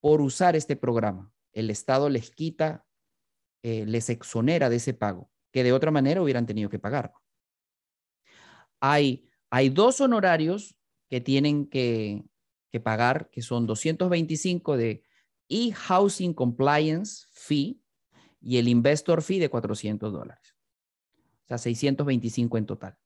por 0.00 0.20
usar 0.20 0.56
este 0.56 0.76
programa. 0.76 1.32
El 1.52 1.70
Estado 1.70 2.08
les 2.08 2.30
quita, 2.30 2.84
eh, 3.62 3.86
les 3.86 4.10
exonera 4.10 4.68
de 4.68 4.76
ese 4.76 4.92
pago, 4.92 5.30
que 5.52 5.62
de 5.62 5.72
otra 5.72 5.92
manera 5.92 6.20
hubieran 6.20 6.46
tenido 6.46 6.68
que 6.68 6.80
pagar. 6.80 7.14
Hay 8.80 9.30
hay 9.54 9.68
dos 9.68 10.00
honorarios 10.00 10.74
que 11.08 11.20
tienen 11.20 11.68
que, 11.68 12.24
pagar, 12.80 13.30
que 13.30 13.42
son 13.42 13.66
225 13.66 14.76
de 14.76 15.04
e-housing 15.48 16.32
compliance 16.34 17.26
fee 17.30 17.80
y 18.40 18.58
el 18.58 18.68
investor 18.68 19.22
fee 19.22 19.38
de 19.38 19.48
400 19.48 20.12
dólares. 20.12 20.56
O 21.44 21.46
sea, 21.48 21.58
625 21.58 22.58
en 22.58 22.66
total. 22.66 22.98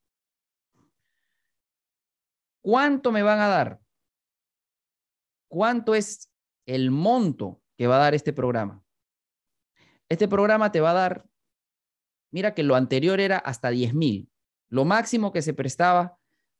¿Cuánto 2.61 3.11
me 3.11 3.23
van 3.23 3.39
a 3.39 3.47
dar? 3.47 3.81
¿Cuánto 5.47 5.95
es 5.95 6.29
el 6.65 6.91
monto 6.91 7.61
que 7.77 7.87
va 7.87 7.95
a 7.95 7.99
dar 7.99 8.13
este 8.13 8.33
programa? 8.33 8.83
Este 10.09 10.27
programa 10.27 10.71
te 10.71 10.81
va 10.81 10.91
a 10.91 10.93
dar, 10.93 11.25
mira 12.31 12.53
que 12.53 12.63
lo 12.63 12.75
anterior 12.75 13.19
era 13.19 13.37
hasta 13.37 13.69
10 13.69 13.93
mil. 13.93 14.29
Lo 14.67 14.85
máximo 14.85 15.31
que 15.31 15.41
se 15.41 15.53
prestaba 15.53 16.17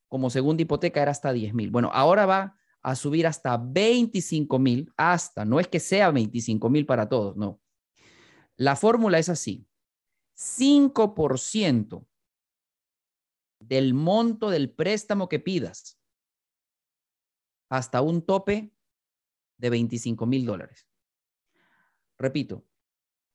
como 0.08 0.30
segunda 0.30 0.64
hipoteca 0.64 1.02
era 1.02 1.12
hasta 1.12 1.32
10 1.32 1.54
mil. 1.54 1.70
Bueno, 1.70 1.92
ahora 1.94 2.26
va 2.26 2.59
a 2.82 2.96
subir 2.96 3.28
hasta 3.28 3.58
25 3.58 4.60
mil, 4.60 4.94
hasta, 4.98 5.46
no 5.46 5.60
es 5.60 5.68
que 5.68 5.80
sea 5.80 6.12
25 6.12 6.70
mil 6.70 6.86
para 6.86 7.10
todos, 7.10 7.36
no. 7.36 7.62
La 8.56 8.76
fórmula 8.76 9.20
es 9.20 9.30
así, 9.30 9.68
5% 10.38 12.06
del 13.60 13.94
monto 13.94 14.50
del 14.50 14.72
préstamo 14.72 15.28
que 15.28 15.40
pidas 15.40 16.00
hasta 17.70 18.02
un 18.02 18.22
tope 18.22 18.74
de 19.58 19.70
25 19.70 20.26
mil 20.26 20.46
dólares. 20.46 20.88
Repito, 22.18 22.66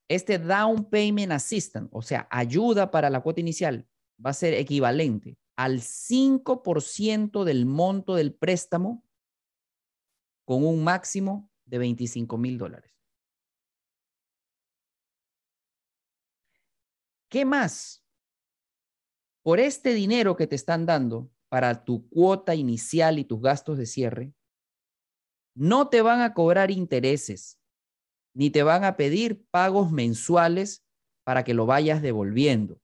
este 0.09 0.39
down 0.39 0.89
payment 0.91 1.33
assistance, 1.33 1.89
o 1.93 2.03
sea, 2.03 2.27
ayuda 2.31 2.91
para 2.91 3.11
la 3.11 3.21
cuota 3.21 3.41
inicial, 3.41 3.87
va 4.25 4.31
a 4.31 4.35
ser 4.35 4.55
equivalente 4.55 5.39
al 5.57 5.81
5% 5.81 7.45
del 7.45 7.67
monto 7.67 8.15
del 8.15 8.35
préstamo 8.35 9.05
con 10.45 10.65
un 10.65 10.85
máximo 10.85 11.51
de 11.65 11.79
25 11.79 12.37
mil 12.39 12.59
dólares. 12.59 12.93
¿Qué 17.29 17.45
más? 17.45 18.05
Por 19.43 19.61
este 19.61 19.93
dinero 19.93 20.37
que 20.37 20.47
te 20.47 20.57
están 20.57 20.87
dando 20.87 21.31
para 21.49 21.85
tu 21.85 22.09
cuota 22.09 22.55
inicial 22.55 23.19
y 23.19 23.25
tus 23.25 23.41
gastos 23.41 23.77
de 23.77 23.87
cierre, 23.87 24.35
no 25.55 25.89
te 25.89 26.03
van 26.03 26.21
a 26.21 26.35
cobrar 26.35 26.71
intereses, 26.71 27.61
ni 28.35 28.51
te 28.51 28.63
van 28.63 28.85
a 28.85 28.97
pedir 28.97 29.45
pagos 29.51 29.93
mensuales 29.93 30.85
para 31.25 31.45
que 31.45 31.55
lo 31.55 31.67
vayas 31.67 32.03
devolviendo. 32.03 32.81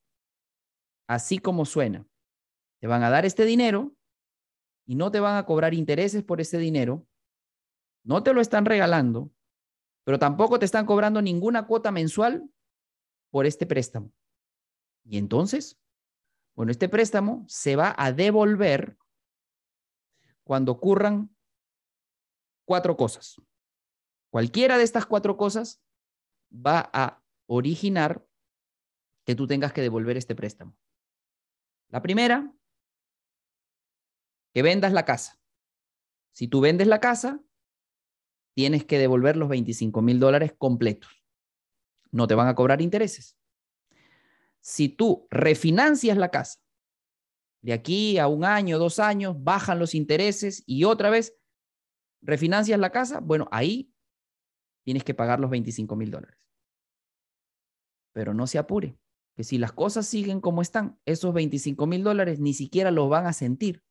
Así 1.08 1.38
como 1.38 1.64
suena. 1.64 2.06
Te 2.80 2.86
van 2.86 3.02
a 3.02 3.10
dar 3.10 3.26
este 3.26 3.44
dinero 3.44 3.94
y 4.86 4.94
no 4.94 5.10
te 5.10 5.20
van 5.20 5.36
a 5.36 5.44
cobrar 5.44 5.74
intereses 5.74 6.22
por 6.22 6.40
ese 6.40 6.58
dinero. 6.58 7.06
No 8.02 8.22
te 8.22 8.32
lo 8.32 8.40
están 8.40 8.64
regalando, 8.64 9.30
pero 10.04 10.18
tampoco 10.18 10.58
te 10.58 10.64
están 10.64 10.86
cobrando 10.86 11.20
ninguna 11.22 11.66
cuota 11.66 11.90
mensual 11.90 12.50
por 13.30 13.46
este 13.46 13.66
préstamo. 13.66 14.12
Y 15.04 15.18
entonces, 15.18 15.78
bueno, 16.54 16.72
este 16.72 16.88
préstamo 16.88 17.44
se 17.48 17.76
va 17.76 17.94
a 17.96 18.12
devolver 18.12 18.98
cuando 20.44 20.72
ocurran 20.72 21.34
cuatro 22.64 22.96
cosas. 22.96 23.40
Cualquiera 24.30 24.78
de 24.78 24.84
estas 24.84 25.06
cuatro 25.06 25.36
cosas 25.36 25.82
va 26.52 26.90
a 26.92 27.22
originar 27.46 28.26
que 29.24 29.34
tú 29.34 29.46
tengas 29.46 29.72
que 29.72 29.80
devolver 29.80 30.16
este 30.16 30.34
préstamo. 30.34 30.76
La 31.88 32.02
primera, 32.02 32.52
que 34.52 34.62
vendas 34.62 34.92
la 34.92 35.04
casa. 35.04 35.40
Si 36.32 36.48
tú 36.48 36.60
vendes 36.60 36.86
la 36.86 37.00
casa, 37.00 37.40
tienes 38.54 38.84
que 38.84 38.98
devolver 38.98 39.36
los 39.36 39.48
25 39.48 40.02
mil 40.02 40.20
dólares 40.20 40.54
completos. 40.56 41.10
No 42.10 42.26
te 42.26 42.34
van 42.34 42.48
a 42.48 42.54
cobrar 42.54 42.82
intereses 42.82 43.36
si 44.60 44.88
tú 44.88 45.26
refinancias 45.30 46.16
la 46.16 46.30
casa, 46.30 46.60
de 47.62 47.72
aquí 47.72 48.18
a 48.18 48.26
un 48.26 48.44
año, 48.44 48.78
dos 48.78 48.98
años, 48.98 49.36
bajan 49.42 49.78
los 49.78 49.94
intereses 49.94 50.62
y 50.66 50.84
otra 50.84 51.10
vez 51.10 51.36
refinancias 52.22 52.78
la 52.78 52.90
casa, 52.90 53.20
bueno, 53.20 53.48
ahí 53.50 53.92
tienes 54.84 55.04
que 55.04 55.14
pagar 55.14 55.40
los 55.40 55.50
25 55.50 55.96
mil 55.96 56.10
dólares. 56.10 56.38
Pero 58.12 58.34
no 58.34 58.46
se 58.46 58.58
apure, 58.58 58.98
que 59.36 59.44
si 59.44 59.58
las 59.58 59.72
cosas 59.72 60.06
siguen 60.06 60.40
como 60.40 60.62
están, 60.62 60.98
esos 61.04 61.34
25 61.34 61.86
mil 61.86 62.02
dólares 62.02 62.40
ni 62.40 62.54
siquiera 62.54 62.90
los 62.90 63.08
van 63.08 63.26
a 63.26 63.32
sentir, 63.32 63.82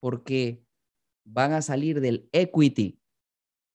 porque 0.00 0.64
van 1.24 1.52
a 1.52 1.62
salir 1.62 2.00
del 2.00 2.28
equity, 2.32 3.00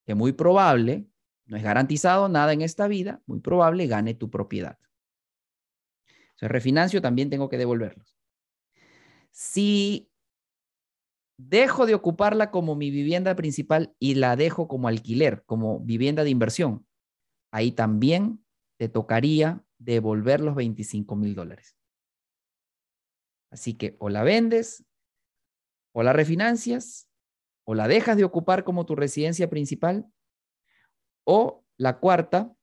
que 0.06 0.16
muy 0.16 0.34
probable, 0.34 1.08
no 1.46 1.58
es 1.58 1.64
garantizado 1.64 2.30
nada 2.30 2.54
en 2.54 2.62
esta 2.62 2.88
vida, 2.88 3.22
muy 3.26 3.40
probable 3.40 3.88
gane 3.88 4.14
tu 4.14 4.30
propiedad. 4.30 4.80
O 6.42 6.48
refinancio 6.48 7.02
también 7.02 7.30
tengo 7.30 7.50
que 7.50 7.58
devolverlos. 7.58 8.18
Si 9.32 10.12
dejo 11.38 11.86
de 11.86 11.96
ocuparla 11.96 12.52
como 12.52 12.76
mi 12.76 12.92
vivienda 12.92 13.36
principal 13.36 13.96
y 14.00 14.16
la 14.16 14.36
dejo 14.36 14.68
como 14.68 14.88
alquiler, 14.88 15.44
como 15.46 15.80
vivienda 15.80 16.24
de 16.24 16.30
inversión, 16.30 16.88
ahí 17.52 17.72
también 17.72 18.46
te 18.78 18.90
tocaría 18.90 19.64
devolver 19.78 20.42
los 20.42 20.56
25 20.56 21.16
mil 21.16 21.36
dólares. 21.36 21.78
Así 23.52 23.74
que 23.74 23.96
o 24.00 24.10
la 24.10 24.24
vendes, 24.24 24.86
o 25.94 26.04
la 26.04 26.14
refinancias, 26.14 27.10
o 27.66 27.76
la 27.76 27.88
dejas 27.88 28.16
de 28.16 28.24
ocupar 28.24 28.64
como 28.64 28.86
tu 28.86 28.96
residencia 28.96 29.50
principal, 29.50 30.06
o 31.26 31.66
la 31.78 32.00
cuarta, 32.00 32.56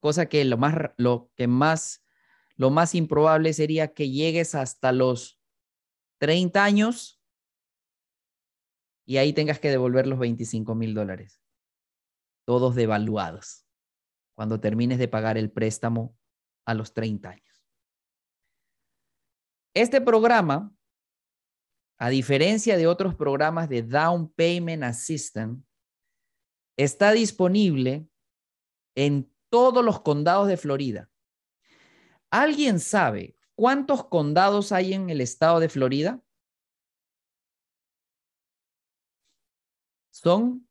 cosa 0.00 0.26
que 0.26 0.44
lo 0.44 0.56
más, 0.56 0.74
lo 0.96 1.30
que 1.36 1.46
más, 1.46 2.04
lo 2.56 2.70
más 2.70 2.94
improbable 2.94 3.52
sería 3.52 3.92
que 3.94 4.10
llegues 4.10 4.54
hasta 4.54 4.92
los 4.92 5.40
30 6.18 6.64
años 6.64 7.22
y 9.06 9.18
ahí 9.18 9.32
tengas 9.32 9.58
que 9.58 9.70
devolver 9.70 10.06
los 10.06 10.18
25 10.18 10.74
mil 10.74 10.94
dólares, 10.94 11.42
todos 12.44 12.74
devaluados, 12.74 13.66
cuando 14.34 14.60
termines 14.60 14.98
de 14.98 15.08
pagar 15.08 15.38
el 15.38 15.50
préstamo 15.50 16.16
a 16.66 16.74
los 16.74 16.92
30 16.92 17.30
años. 17.30 17.64
Este 19.74 20.00
programa, 20.00 20.74
a 21.98 22.10
diferencia 22.10 22.76
de 22.76 22.86
otros 22.86 23.14
programas 23.14 23.68
de 23.68 23.82
Down 23.82 24.32
Payment 24.32 24.84
Assistance, 24.84 25.62
está 26.76 27.10
disponible 27.10 28.08
en 28.94 29.32
todos 29.50 29.84
los 29.84 30.00
condados 30.00 30.46
de 30.46 30.56
Florida. 30.56 31.10
¿Alguien 32.30 32.78
sabe 32.78 33.36
cuántos 33.56 34.04
condados 34.06 34.70
hay 34.70 34.92
en 34.92 35.10
el 35.10 35.20
estado 35.20 35.58
de 35.58 35.68
Florida? 35.68 36.22
Son 40.10 40.68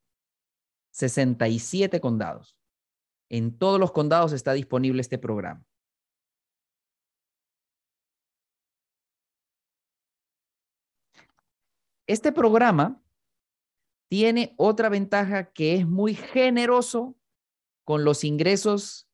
67 0.91 1.99
condados. 1.99 2.57
En 3.29 3.57
todos 3.57 3.79
los 3.79 3.91
condados 3.91 4.31
está 4.31 4.53
disponible 4.53 5.01
este 5.01 5.17
programa. 5.17 5.65
Este 12.07 12.31
programa 12.31 13.03
tiene 14.09 14.55
otra 14.57 14.87
ventaja 14.87 15.51
que 15.51 15.75
es 15.75 15.85
muy 15.85 16.15
generoso 16.15 17.17
con 17.83 18.05
los 18.05 18.23
ingresos 18.23 19.09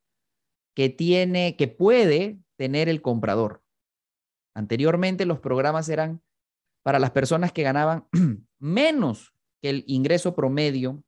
que 0.76 0.90
tiene, 0.90 1.56
que 1.58 1.68
puede 1.68 2.40
tener 2.56 2.90
el 2.90 3.02
comprador. 3.02 3.64
Anteriormente 4.54 5.26
los 5.26 5.40
programas 5.40 5.90
eran 5.90 6.22
para 6.84 7.00
las 7.00 7.10
personas 7.12 7.52
que 7.52 7.64
ganaban 7.64 8.08
menos 8.60 9.34
que 9.60 9.72
el 9.72 9.84
ingreso 9.88 10.36
promedio 10.36 11.04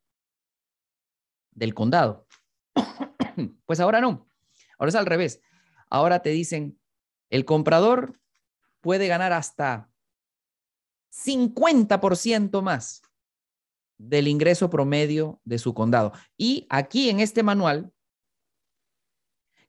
del 1.52 1.74
condado. 1.74 2.28
Pues 3.66 3.82
ahora 3.82 4.00
no, 4.00 4.30
ahora 4.78 4.90
es 4.90 4.96
al 4.96 5.06
revés. 5.06 5.42
Ahora 5.90 6.22
te 6.22 6.30
dicen, 6.30 6.80
el 7.30 7.44
comprador 7.44 8.22
puede 8.80 9.08
ganar 9.08 9.34
hasta 9.34 9.92
50% 11.24 12.62
más 12.62 13.02
del 13.98 14.28
ingreso 14.28 14.70
promedio 14.70 15.40
de 15.44 15.58
su 15.58 15.74
condado. 15.74 16.12
Y 16.38 16.68
aquí 16.70 17.10
en 17.10 17.20
este 17.20 17.44
manual, 17.44 17.94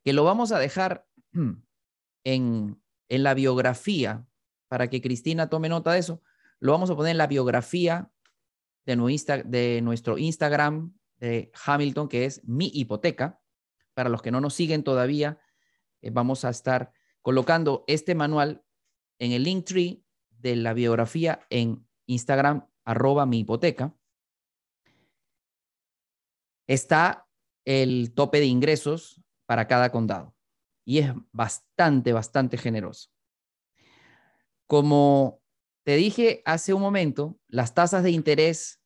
que 0.05 0.13
lo 0.13 0.25
vamos 0.25 0.53
a 0.53 0.59
dejar 0.59 1.07
en, 2.25 2.83
en 3.09 3.23
la 3.23 3.35
biografía, 3.35 4.27
para 4.69 4.91
que 4.91 5.01
Cristina 5.01 5.49
tome 5.49 5.69
nota 5.69 5.93
de 5.93 6.01
eso, 6.01 6.23
lo 6.59 6.73
vamos 6.73 6.91
a 6.91 6.97
poner 6.97 7.13
en 7.13 7.19
la 7.19 7.27
biografía 7.27 8.11
de, 8.87 9.81
nuestro 9.83 10.19
Instagram 10.19 10.97
de 11.19 11.51
Hamilton, 11.65 12.09
que 12.09 12.25
es 12.25 12.45
mi 12.45 12.71
hipoteca. 12.73 13.41
Para 13.95 14.09
los 14.09 14.23
que 14.23 14.31
no 14.31 14.41
nos 14.41 14.55
siguen 14.55 14.85
todavía, 14.85 15.39
eh, 16.03 16.11
vamos 16.11 16.45
a 16.45 16.51
estar 16.51 16.93
colocando 17.23 17.85
este 17.87 18.15
manual 18.15 18.65
en 19.19 19.33
el 19.33 19.43
link 19.43 19.65
tree 19.65 20.06
de 20.38 20.57
la 20.57 20.72
biografía 20.75 21.46
en 21.51 21.87
Instagram, 22.07 22.68
arroba 22.85 23.27
mi 23.27 23.40
hipoteca 23.40 23.94
está 26.66 27.29
el 27.64 28.12
tope 28.14 28.40
de 28.40 28.46
ingresos 28.46 29.22
para 29.46 29.66
cada 29.66 29.90
condado 29.90 30.35
y 30.85 30.99
es 30.99 31.12
bastante, 31.33 32.12
bastante 32.12 32.59
generoso. 32.59 33.11
Como 34.68 35.40
te 35.85 35.96
dije 35.96 36.42
hace 36.44 36.75
un 36.75 36.83
momento, 36.83 37.38
las 37.49 37.75
tasas 37.75 38.03
de 38.03 38.11
interés 38.11 38.81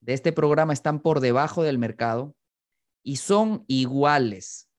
de 0.00 0.14
este 0.14 0.32
programa 0.32 0.72
están 0.72 1.00
por 1.00 1.20
debajo 1.20 1.62
del 1.62 1.78
mercado 1.78 2.36
y 3.02 3.16
son 3.16 3.64
iguales 3.68 4.70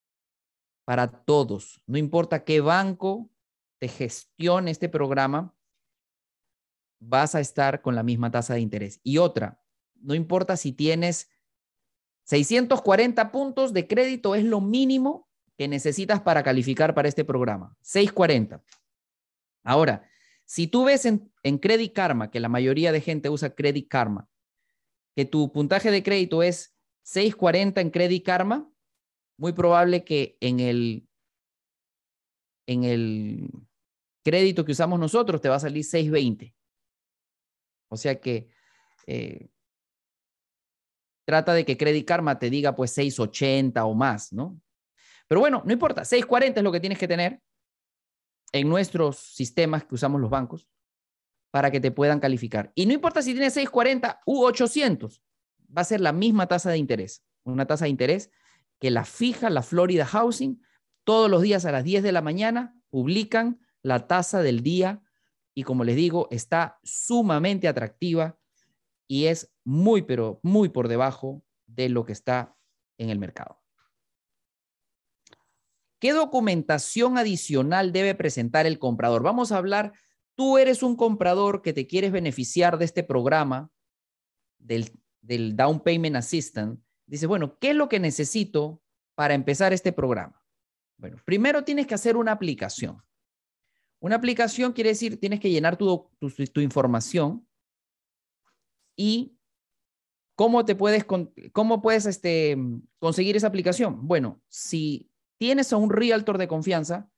para 0.85 1.07
todos. 1.07 1.81
No 1.87 1.97
importa 1.97 2.43
qué 2.43 2.61
banco 2.61 3.29
te 3.79 3.87
gestione 3.87 4.71
este 4.71 4.89
programa, 4.89 5.55
vas 6.99 7.35
a 7.35 7.39
estar 7.39 7.81
con 7.81 7.95
la 7.95 8.03
misma 8.03 8.31
tasa 8.31 8.53
de 8.53 8.61
interés. 8.61 8.99
Y 9.03 9.17
otra, 9.17 9.61
no 9.95 10.13
importa 10.13 10.57
si 10.57 10.71
tienes 10.71 11.29
640 12.25 13.31
puntos 13.31 13.73
de 13.73 13.87
crédito 13.87 14.35
es 14.35 14.43
lo 14.43 14.61
mínimo 14.61 15.29
que 15.57 15.67
necesitas 15.67 16.21
para 16.21 16.43
calificar 16.43 16.93
para 16.93 17.07
este 17.07 17.25
programa. 17.25 17.75
640. 17.81 18.63
Ahora, 19.63 20.07
si 20.45 20.67
tú 20.67 20.85
ves 20.85 21.05
en, 21.05 21.31
en 21.43 21.57
Credit 21.57 21.93
Karma, 21.93 22.31
que 22.31 22.39
la 22.39 22.49
mayoría 22.49 22.91
de 22.91 23.01
gente 23.01 23.29
usa 23.29 23.55
Credit 23.55 23.87
Karma, 23.87 24.29
que 25.15 25.25
tu 25.25 25.51
puntaje 25.51 25.91
de 25.91 26.03
crédito 26.03 26.43
es 26.43 26.75
640 27.03 27.81
en 27.81 27.89
Credit 27.89 28.25
Karma, 28.25 28.71
muy 29.37 29.53
probable 29.53 30.03
que 30.03 30.37
en 30.41 30.59
el, 30.59 31.07
en 32.67 32.83
el 32.83 33.49
crédito 34.23 34.65
que 34.65 34.73
usamos 34.73 34.99
nosotros 34.99 35.41
te 35.41 35.49
va 35.49 35.55
a 35.55 35.59
salir 35.59 35.83
620. 35.83 36.53
O 37.89 37.97
sea 37.97 38.19
que 38.19 38.49
eh, 39.07 39.49
trata 41.25 41.53
de 41.53 41.65
que 41.65 41.77
Credit 41.77 42.07
Karma 42.07 42.39
te 42.39 42.49
diga 42.49 42.75
pues 42.75 42.91
680 42.91 43.85
o 43.85 43.93
más, 43.93 44.33
¿no? 44.33 44.59
Pero 45.27 45.41
bueno, 45.41 45.61
no 45.65 45.73
importa, 45.73 46.03
640 46.03 46.59
es 46.59 46.63
lo 46.63 46.71
que 46.71 46.79
tienes 46.79 46.97
que 46.97 47.07
tener 47.07 47.39
en 48.51 48.67
nuestros 48.67 49.17
sistemas 49.17 49.83
que 49.83 49.95
usamos 49.95 50.19
los 50.19 50.29
bancos 50.29 50.67
para 51.51 51.71
que 51.71 51.79
te 51.79 51.91
puedan 51.91 52.19
calificar. 52.19 52.71
Y 52.75 52.85
no 52.85 52.93
importa 52.93 53.21
si 53.21 53.33
tienes 53.33 53.53
640 53.53 54.21
u 54.25 54.43
800, 54.43 55.21
va 55.75 55.81
a 55.81 55.85
ser 55.85 56.01
la 56.01 56.13
misma 56.13 56.47
tasa 56.47 56.71
de 56.71 56.77
interés, 56.77 57.23
una 57.43 57.65
tasa 57.65 57.85
de 57.85 57.91
interés 57.91 58.31
que 58.79 58.91
la 58.91 59.05
fija 59.05 59.49
la 59.49 59.61
Florida 59.61 60.05
Housing 60.05 60.61
todos 61.03 61.29
los 61.29 61.41
días 61.41 61.65
a 61.65 61.71
las 61.71 61.83
10 61.83 62.03
de 62.03 62.11
la 62.11 62.21
mañana 62.21 62.75
publican 62.89 63.59
la 63.81 64.07
tasa 64.07 64.41
del 64.41 64.61
día 64.63 65.01
y 65.59 65.63
como 65.63 65.83
les 65.83 65.97
digo, 65.97 66.29
está 66.31 66.79
sumamente 66.83 67.67
atractiva 67.67 68.39
y 69.09 69.25
es 69.25 69.51
muy, 69.65 70.03
pero 70.03 70.39
muy 70.41 70.69
por 70.69 70.87
debajo 70.87 71.43
de 71.67 71.89
lo 71.89 72.05
que 72.05 72.13
está 72.13 72.55
en 72.97 73.09
el 73.09 73.19
mercado. 73.19 73.61
¿Qué 75.99 76.13
documentación 76.13 77.17
adicional 77.17 77.91
debe 77.91 78.15
presentar 78.15 78.67
el 78.67 78.79
comprador? 78.79 79.21
Vamos 79.21 79.51
a 79.51 79.57
hablar, 79.57 79.91
tú 80.33 80.57
eres 80.57 80.81
un 80.81 80.95
comprador 80.95 81.61
que 81.61 81.73
te 81.73 81.87
quieres 81.87 82.13
beneficiar 82.13 82.77
de 82.77 82.85
este 82.85 83.03
programa 83.03 83.69
del, 84.59 84.89
Down 85.57 85.81
Payment 85.81 86.15
Assistant. 86.15 86.79
Dice, 87.05 87.27
bueno, 87.27 87.59
¿qué 87.59 87.71
es 87.71 87.75
lo 87.75 87.89
que 87.89 87.99
necesito 87.99 88.81
para 89.13 89.33
empezar 89.33 89.73
este 89.73 89.91
programa? 89.91 90.41
Bueno, 90.95 91.17
primero 91.25 91.65
tienes 91.65 91.85
que 91.85 91.95
hacer 91.95 92.15
una 92.15 92.31
aplicación. 92.31 93.03
Una 93.99 94.15
aplicación 94.15 94.73
quiere 94.73 94.91
decir, 94.91 95.19
tienes 95.19 95.39
que 95.39 95.49
llenar 95.49 95.77
tu, 95.77 96.09
tu, 96.19 96.61
información 96.61 97.47
y 98.95 99.37
cómo 100.35 100.65
te 100.65 100.75
puedes, 100.75 101.05
cómo 101.51 101.81
puedes 101.81 102.05
este, 102.05 102.57
conseguir 102.99 103.35
esa 103.35 103.47
aplicación. 103.47 104.07
Bueno, 104.07 104.41
si 104.47 105.11
tienes 105.37 105.73
a 105.73 105.77
un 105.77 105.89
realtor 105.89 106.37
de 106.37 106.47
confianza, 106.47 107.09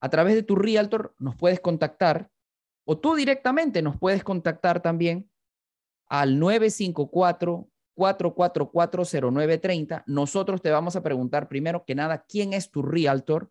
a 0.00 0.10
través 0.10 0.34
de 0.34 0.42
tu 0.42 0.54
realtor 0.54 1.14
nos 1.18 1.36
puedes 1.36 1.60
contactar 1.60 2.30
o 2.84 2.98
tú 2.98 3.14
directamente 3.14 3.82
nos 3.82 3.98
puedes 3.98 4.22
contactar 4.22 4.80
también 4.80 5.30
al 6.08 6.38
954 6.38 7.68
4440930. 7.98 10.04
Nosotros 10.06 10.62
te 10.62 10.70
vamos 10.70 10.96
a 10.96 11.02
preguntar 11.02 11.48
primero 11.48 11.84
que 11.84 11.96
nada 11.96 12.24
quién 12.28 12.52
es 12.52 12.70
tu 12.70 12.82
realtor 12.82 13.50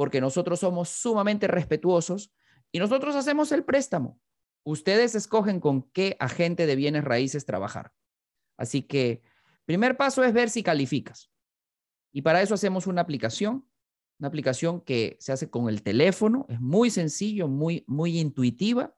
porque 0.00 0.22
nosotros 0.22 0.60
somos 0.60 0.88
sumamente 0.88 1.46
respetuosos 1.46 2.32
y 2.72 2.78
nosotros 2.78 3.14
hacemos 3.16 3.52
el 3.52 3.64
préstamo. 3.64 4.18
Ustedes 4.62 5.14
escogen 5.14 5.60
con 5.60 5.90
qué 5.90 6.16
agente 6.20 6.64
de 6.64 6.74
bienes 6.74 7.04
raíces 7.04 7.44
trabajar. 7.44 7.92
Así 8.56 8.80
que, 8.80 9.20
primer 9.66 9.98
paso 9.98 10.24
es 10.24 10.32
ver 10.32 10.48
si 10.48 10.62
calificas. 10.62 11.30
Y 12.12 12.22
para 12.22 12.40
eso 12.40 12.54
hacemos 12.54 12.86
una 12.86 13.02
aplicación, 13.02 13.68
una 14.18 14.28
aplicación 14.28 14.80
que 14.80 15.18
se 15.20 15.32
hace 15.32 15.50
con 15.50 15.68
el 15.68 15.82
teléfono, 15.82 16.46
es 16.48 16.62
muy 16.62 16.88
sencillo, 16.88 17.46
muy, 17.46 17.84
muy 17.86 18.18
intuitiva, 18.18 18.96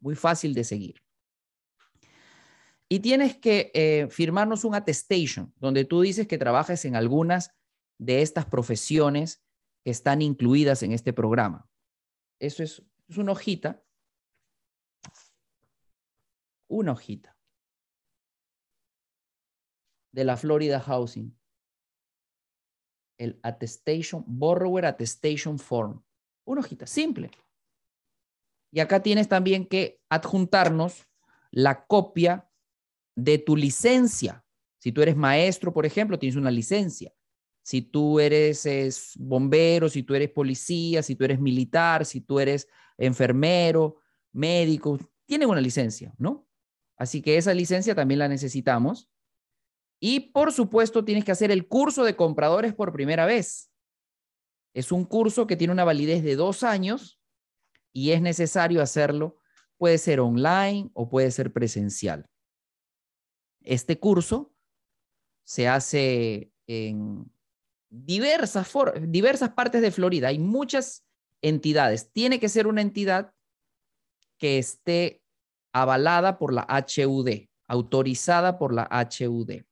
muy 0.00 0.14
fácil 0.14 0.54
de 0.54 0.64
seguir. 0.64 1.02
Y 2.88 3.00
tienes 3.00 3.36
que 3.36 3.70
eh, 3.74 4.06
firmarnos 4.08 4.64
un 4.64 4.74
attestation, 4.74 5.52
donde 5.56 5.84
tú 5.84 6.00
dices 6.00 6.26
que 6.26 6.38
trabajas 6.38 6.86
en 6.86 6.96
algunas 6.96 7.50
de 7.98 8.22
estas 8.22 8.46
profesiones 8.46 9.43
que 9.84 9.90
están 9.90 10.22
incluidas 10.22 10.82
en 10.82 10.92
este 10.92 11.12
programa. 11.12 11.68
Eso 12.40 12.62
es, 12.62 12.82
una 13.16 13.32
hojita. 13.32 13.84
Una 16.68 16.92
hojita 16.92 17.36
de 20.12 20.24
la 20.24 20.36
Florida 20.36 20.80
Housing. 20.80 21.38
El 23.18 23.38
attestation, 23.42 24.24
borrower 24.26 24.86
attestation 24.86 25.58
form. 25.58 26.02
Una 26.46 26.62
hojita, 26.62 26.86
simple. 26.86 27.30
Y 28.72 28.80
acá 28.80 29.02
tienes 29.02 29.28
también 29.28 29.66
que 29.66 30.02
adjuntarnos 30.08 31.06
la 31.50 31.86
copia 31.86 32.50
de 33.14 33.38
tu 33.38 33.56
licencia. 33.56 34.44
Si 34.78 34.90
tú 34.90 35.02
eres 35.02 35.14
maestro, 35.14 35.72
por 35.72 35.86
ejemplo, 35.86 36.18
tienes 36.18 36.36
una 36.36 36.50
licencia 36.50 37.14
si 37.64 37.80
tú 37.80 38.20
eres 38.20 39.14
bombero, 39.16 39.88
si 39.88 40.02
tú 40.02 40.14
eres 40.14 40.28
policía, 40.28 41.02
si 41.02 41.16
tú 41.16 41.24
eres 41.24 41.40
militar, 41.40 42.04
si 42.04 42.20
tú 42.20 42.38
eres 42.38 42.68
enfermero, 42.98 43.96
médico, 44.32 44.98
tienen 45.24 45.48
una 45.48 45.62
licencia, 45.62 46.14
¿no? 46.18 46.46
Así 46.98 47.22
que 47.22 47.38
esa 47.38 47.54
licencia 47.54 47.94
también 47.94 48.18
la 48.18 48.28
necesitamos. 48.28 49.08
Y 49.98 50.20
por 50.32 50.52
supuesto, 50.52 51.06
tienes 51.06 51.24
que 51.24 51.32
hacer 51.32 51.50
el 51.50 51.66
curso 51.66 52.04
de 52.04 52.16
compradores 52.16 52.74
por 52.74 52.92
primera 52.92 53.24
vez. 53.24 53.72
Es 54.74 54.92
un 54.92 55.06
curso 55.06 55.46
que 55.46 55.56
tiene 55.56 55.72
una 55.72 55.84
validez 55.84 56.22
de 56.22 56.36
dos 56.36 56.64
años 56.64 57.18
y 57.94 58.10
es 58.10 58.20
necesario 58.20 58.82
hacerlo. 58.82 59.38
Puede 59.78 59.96
ser 59.96 60.20
online 60.20 60.90
o 60.92 61.08
puede 61.08 61.30
ser 61.30 61.50
presencial. 61.50 62.28
Este 63.62 63.98
curso 63.98 64.54
se 65.44 65.66
hace 65.66 66.52
en 66.66 67.32
diversas, 67.94 68.72
diversas 69.02 69.50
partes 69.50 69.80
de 69.80 69.92
Florida. 69.92 70.28
Hay 70.28 70.38
muchas 70.38 71.06
entidades. 71.42 72.10
Tiene 72.12 72.40
que 72.40 72.48
ser 72.48 72.66
una 72.66 72.80
entidad 72.80 73.32
que 74.38 74.58
esté 74.58 75.22
avalada 75.72 76.38
por 76.38 76.52
la 76.52 76.66
HUD, 76.66 77.48
autorizada 77.68 78.58
por 78.58 78.74
la 78.74 78.88
HUD. 78.90 79.62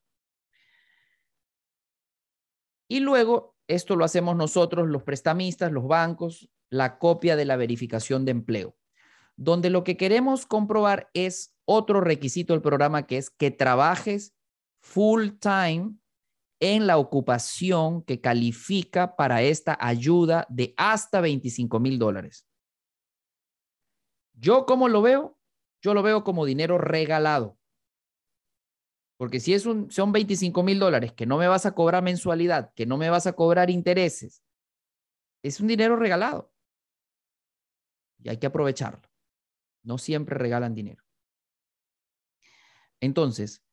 Y 2.88 3.00
luego, 3.00 3.56
esto 3.66 3.96
lo 3.96 4.04
hacemos 4.04 4.36
nosotros, 4.36 4.88
los 4.88 5.02
prestamistas, 5.02 5.72
los 5.72 5.86
bancos, 5.86 6.50
la 6.70 6.98
copia 6.98 7.36
de 7.36 7.44
la 7.44 7.56
verificación 7.56 8.24
de 8.24 8.32
empleo, 8.32 8.76
donde 9.36 9.70
lo 9.70 9.82
que 9.82 9.96
queremos 9.96 10.46
comprobar 10.46 11.10
es 11.14 11.56
otro 11.64 12.00
requisito 12.00 12.52
del 12.52 12.62
programa 12.62 13.06
que 13.06 13.18
es 13.18 13.30
que 13.30 13.50
trabajes 13.50 14.34
full 14.80 15.30
time 15.38 15.96
en 16.62 16.86
la 16.86 16.96
ocupación 16.96 18.04
que 18.04 18.20
califica 18.20 19.16
para 19.16 19.42
esta 19.42 19.76
ayuda 19.80 20.46
de 20.48 20.74
hasta 20.76 21.20
25 21.20 21.80
mil 21.80 21.98
dólares. 21.98 22.46
¿Yo 24.34 24.64
cómo 24.64 24.88
lo 24.88 25.02
veo? 25.02 25.36
Yo 25.82 25.92
lo 25.92 26.04
veo 26.04 26.22
como 26.22 26.46
dinero 26.46 26.78
regalado. 26.78 27.58
Porque 29.16 29.40
si 29.40 29.54
es 29.54 29.66
un, 29.66 29.90
son 29.90 30.12
25 30.12 30.62
mil 30.62 30.78
dólares 30.78 31.12
que 31.12 31.26
no 31.26 31.36
me 31.36 31.48
vas 31.48 31.66
a 31.66 31.74
cobrar 31.74 32.04
mensualidad, 32.04 32.72
que 32.74 32.86
no 32.86 32.96
me 32.96 33.10
vas 33.10 33.26
a 33.26 33.32
cobrar 33.32 33.68
intereses, 33.68 34.44
es 35.42 35.58
un 35.58 35.66
dinero 35.66 35.96
regalado. 35.96 36.52
Y 38.20 38.28
hay 38.28 38.36
que 38.36 38.46
aprovecharlo. 38.46 39.10
No 39.82 39.98
siempre 39.98 40.36
regalan 40.36 40.76
dinero. 40.76 41.02
Entonces, 43.00 43.64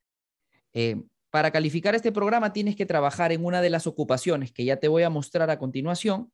eh, 0.73 1.03
para 1.31 1.51
calificar 1.51 1.95
este 1.95 2.11
programa 2.11 2.53
tienes 2.53 2.75
que 2.75 2.85
trabajar 2.85 3.31
en 3.31 3.45
una 3.45 3.61
de 3.61 3.69
las 3.69 3.87
ocupaciones 3.87 4.51
que 4.51 4.65
ya 4.65 4.77
te 4.77 4.87
voy 4.87 5.03
a 5.03 5.09
mostrar 5.09 5.49
a 5.49 5.59
continuación 5.59 6.31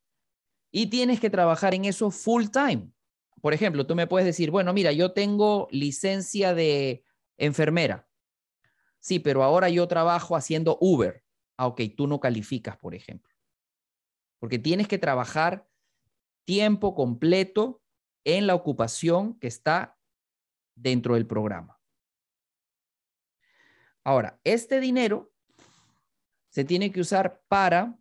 y 0.71 0.87
tienes 0.87 1.19
que 1.19 1.29
trabajar 1.29 1.73
en 1.73 1.85
eso 1.85 2.11
full 2.11 2.45
time. 2.51 2.91
Por 3.41 3.53
ejemplo, 3.53 3.85
tú 3.85 3.95
me 3.95 4.07
puedes 4.07 4.25
decir, 4.25 4.51
bueno, 4.51 4.73
mira, 4.73 4.91
yo 4.91 5.11
tengo 5.11 5.67
licencia 5.71 6.53
de 6.53 7.03
enfermera. 7.37 8.07
Sí, 8.99 9.19
pero 9.19 9.43
ahora 9.43 9.69
yo 9.69 9.87
trabajo 9.87 10.35
haciendo 10.35 10.77
Uber. 10.81 11.23
Ah, 11.57 11.67
ok, 11.67 11.81
tú 11.95 12.07
no 12.07 12.19
calificas, 12.19 12.77
por 12.77 12.95
ejemplo. 12.95 13.33
Porque 14.39 14.59
tienes 14.59 14.87
que 14.87 14.97
trabajar 14.97 15.67
tiempo 16.45 16.95
completo 16.95 17.81
en 18.23 18.47
la 18.47 18.55
ocupación 18.55 19.37
que 19.39 19.47
está 19.47 19.97
dentro 20.75 21.13
del 21.13 21.27
programa. 21.27 21.79
Ahora, 24.05 24.39
este 24.43 24.79
dinero 24.79 25.33
se 26.49 26.63
tiene 26.63 26.91
que 26.91 27.01
usar 27.01 27.41
para 27.47 27.97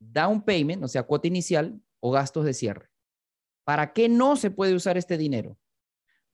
down 0.00 0.42
payment, 0.42 0.84
o 0.84 0.88
sea, 0.88 1.04
cuota 1.04 1.28
inicial 1.28 1.80
o 2.00 2.10
gastos 2.10 2.44
de 2.44 2.52
cierre. 2.52 2.90
¿Para 3.64 3.92
qué 3.92 4.08
no 4.08 4.36
se 4.36 4.50
puede 4.50 4.74
usar 4.74 4.98
este 4.98 5.16
dinero? 5.16 5.56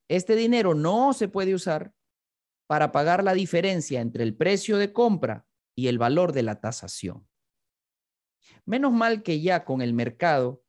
Este 0.09 0.35
dinero 0.35 0.75
no 0.75 1.13
se 1.13 1.29
puede 1.29 1.55
usar 1.55 1.93
para 2.67 2.91
pagar 2.91 3.23
la 3.23 3.35
diferencia 3.35 4.01
entre 4.01 4.25
el 4.25 4.35
precio 4.35 4.79
de 4.79 4.93
compra 4.93 5.47
y 5.77 5.89
el 5.89 5.99
valor 5.99 6.33
de 6.33 6.43
la 6.43 6.61
tasación. 6.61 7.29
Menos 8.65 8.93
mal 8.93 9.23
que 9.23 9.41
ya 9.41 9.65
con 9.65 9.83
el 9.83 9.93
mercado 9.93 10.65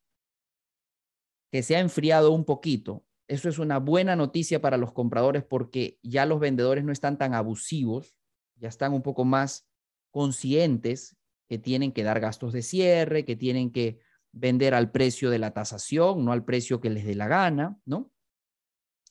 que 1.51 1.63
se 1.63 1.75
ha 1.75 1.79
enfriado 1.79 2.31
un 2.31 2.43
poquito. 2.43 3.05
Eso 3.29 3.47
es 3.47 3.57
una 3.57 3.79
buena 3.79 4.15
noticia 4.15 4.61
para 4.61 4.77
los 4.77 4.91
compradores 4.91 5.43
porque 5.43 5.99
ya 6.03 6.25
los 6.25 6.39
vendedores 6.39 6.83
no 6.83 6.91
están 6.91 7.17
tan 7.17 7.33
abusivos, 7.33 8.16
ya 8.59 8.69
están 8.69 8.93
un 8.93 9.01
poco 9.01 9.25
más 9.25 9.67
conscientes 10.11 11.17
que 11.47 11.57
tienen 11.57 11.91
que 11.91 12.03
dar 12.03 12.19
gastos 12.19 12.53
de 12.53 12.61
cierre, 12.61 13.25
que 13.25 13.35
tienen 13.35 13.71
que 13.71 13.99
vender 14.31 14.73
al 14.73 14.91
precio 14.91 15.29
de 15.29 15.39
la 15.39 15.51
tasación, 15.51 16.25
no 16.25 16.31
al 16.31 16.43
precio 16.43 16.81
que 16.81 16.89
les 16.89 17.05
dé 17.05 17.15
la 17.15 17.27
gana, 17.27 17.79
¿no? 17.85 18.11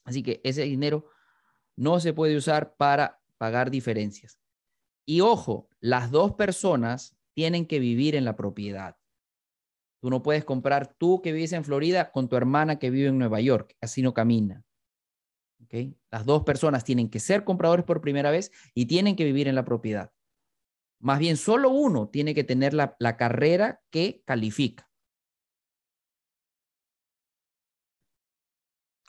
Así 0.04 0.22
que 0.22 0.40
ese 0.44 0.62
dinero 0.62 1.11
no 1.76 2.00
se 2.00 2.12
puede 2.12 2.37
usar 2.37 2.76
para 2.76 3.20
pagar 3.38 3.70
diferencias. 3.70 4.38
Y 5.04 5.20
ojo, 5.20 5.68
las 5.80 6.11
dos 6.11 6.35
personas 6.35 7.16
tienen 7.35 7.66
que 7.66 7.78
vivir 7.78 8.14
en 8.14 8.24
la 8.24 8.37
propiedad. 8.37 8.96
Tú 10.00 10.11
no 10.11 10.22
puedes 10.22 10.44
comprar 10.44 10.94
tú 10.94 11.22
que 11.22 11.32
vives 11.32 11.52
en 11.52 11.64
Florida 11.64 12.12
con 12.12 12.28
tu 12.28 12.37
hermana 12.37 12.78
que 12.78 12.90
vive 12.90 13.09
en 13.09 13.18
Nueva 13.18 13.40
York. 13.40 13.76
Así 13.80 14.02
no 14.02 14.14
camina. 14.14 14.65
Las 16.10 16.24
dos 16.24 16.44
personas 16.44 16.84
tienen 16.84 17.10
que 17.10 17.20
ser 17.20 17.44
compradores 17.44 17.84
por 17.84 18.00
primera 18.00 18.30
vez 18.30 18.50
y 18.74 18.86
tienen 18.86 19.16
que 19.16 19.24
vivir 19.24 19.48
en 19.48 19.54
la 19.54 19.64
propiedad. 19.64 20.10
Más 20.98 21.18
bien, 21.18 21.36
solo 21.36 21.70
uno 21.70 22.08
tiene 22.08 22.34
que 22.34 22.44
tener 22.44 22.72
la, 22.72 22.96
la 22.98 23.16
carrera 23.16 23.80
que 23.90 24.22
califica. 24.24 24.88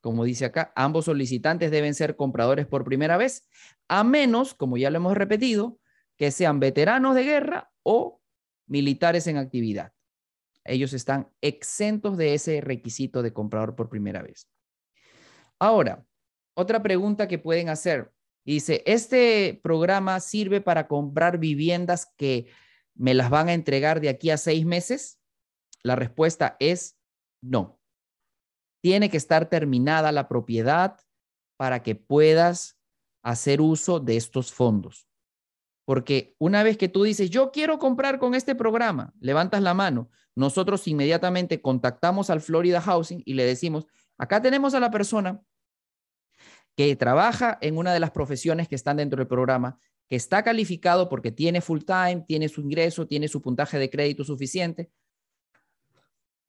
Como 0.02 0.24
dice 0.24 0.46
acá, 0.46 0.74
ambos 0.76 1.06
solicitantes 1.06 1.72
deben 1.72 1.94
ser 1.94 2.16
compradores 2.16 2.66
por 2.66 2.84
primera 2.84 3.18
vez, 3.18 3.48
a 3.88 4.04
menos, 4.04 4.54
como 4.54 4.78
ya 4.78 4.90
lo 4.90 4.98
hemos 4.98 5.16
repetido, 5.16 5.80
que 6.18 6.32
sean 6.32 6.60
veteranos 6.60 7.16
de 7.16 7.24
guerra 7.24 7.72
o 7.84 8.22
militares 8.68 9.28
en 9.28 9.38
actividad 9.38 9.94
ellos 10.68 10.94
están 10.94 11.30
exentos 11.42 12.18
de 12.18 12.34
ese 12.34 12.62
requisito 12.62 13.24
de 13.24 13.34
comprador 13.34 13.76
por 13.76 13.90
primera 13.90 14.22
vez. 14.22 14.48
Ahora, 15.60 16.06
otra 16.58 16.82
pregunta 16.82 17.28
que 17.28 17.38
pueden 17.38 17.70
hacer. 17.70 18.12
Dice, 18.44 18.82
¿este 18.88 19.60
programa 19.62 20.20
sirve 20.20 20.60
para 20.60 20.88
comprar 20.88 21.38
viviendas 21.38 22.12
que 22.18 22.48
me 22.96 23.14
las 23.14 23.30
van 23.30 23.50
a 23.50 23.54
entregar 23.54 24.02
de 24.02 24.10
aquí 24.10 24.32
a 24.32 24.38
seis 24.38 24.66
meses? 24.66 25.20
La 25.84 25.96
respuesta 25.96 26.58
es 26.60 26.98
no. 27.42 27.80
Tiene 28.82 29.12
que 29.12 29.18
estar 29.18 29.50
terminada 29.50 30.12
la 30.12 30.28
propiedad 30.28 31.00
para 31.58 31.84
que 31.84 31.94
puedas 31.94 32.80
hacer 33.22 33.62
uso 33.62 34.00
de 34.00 34.18
estos 34.18 34.52
fondos. 34.52 35.08
Porque 35.86 36.36
una 36.40 36.64
vez 36.64 36.78
que 36.78 36.90
tú 36.90 37.04
dices, 37.04 37.30
yo 37.30 37.52
quiero 37.52 37.78
comprar 37.78 38.18
con 38.18 38.34
este 38.34 38.56
programa, 38.56 39.14
levantas 39.20 39.62
la 39.62 39.76
mano, 39.76 40.10
nosotros 40.36 40.88
inmediatamente 40.88 41.62
contactamos 41.62 42.32
al 42.32 42.42
Florida 42.42 42.82
Housing 42.82 43.22
y 43.26 43.36
le 43.36 43.46
decimos, 43.46 43.86
acá 44.18 44.42
tenemos 44.42 44.74
a 44.74 44.80
la 44.80 44.90
persona 44.90 45.44
que 46.78 46.96
trabaja 46.96 47.58
en 47.60 47.76
una 47.76 47.92
de 47.92 48.00
las 48.00 48.12
profesiones 48.12 48.68
que 48.68 48.76
están 48.76 48.98
dentro 48.98 49.18
del 49.18 49.28
programa, 49.28 49.80
que 50.08 50.16
está 50.16 50.44
calificado 50.44 51.10
porque 51.10 51.32
tiene 51.32 51.60
full 51.60 51.82
time, 51.82 52.24
tiene 52.28 52.48
su 52.50 52.62
ingreso, 52.62 53.08
tiene 53.08 53.28
su 53.28 53.42
puntaje 53.42 53.80
de 53.80 53.90
crédito 53.90 54.24
suficiente. 54.24 54.92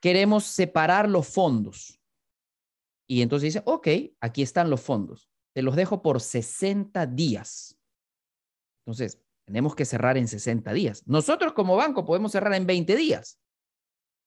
Queremos 0.01 0.45
separar 0.45 1.09
los 1.09 1.27
fondos. 1.27 1.99
Y 3.09 3.23
entonces 3.23 3.55
dice, 3.55 3.63
ok, 3.65 3.89
aquí 4.21 4.43
están 4.43 4.69
los 4.69 4.83
fondos. 4.83 5.31
Te 5.55 5.63
los 5.63 5.75
dejo 5.75 6.03
por 6.03 6.21
60 6.21 7.07
días. 7.07 7.79
Entonces, 8.85 9.23
tenemos 9.47 9.75
que 9.75 9.87
cerrar 9.87 10.19
en 10.19 10.29
60 10.29 10.75
días. 10.75 11.05
Nosotros 11.07 11.55
como 11.55 11.75
banco 11.75 12.05
podemos 12.05 12.33
cerrar 12.33 12.53
en 12.53 12.67
20 12.67 12.97
días. 12.97 13.41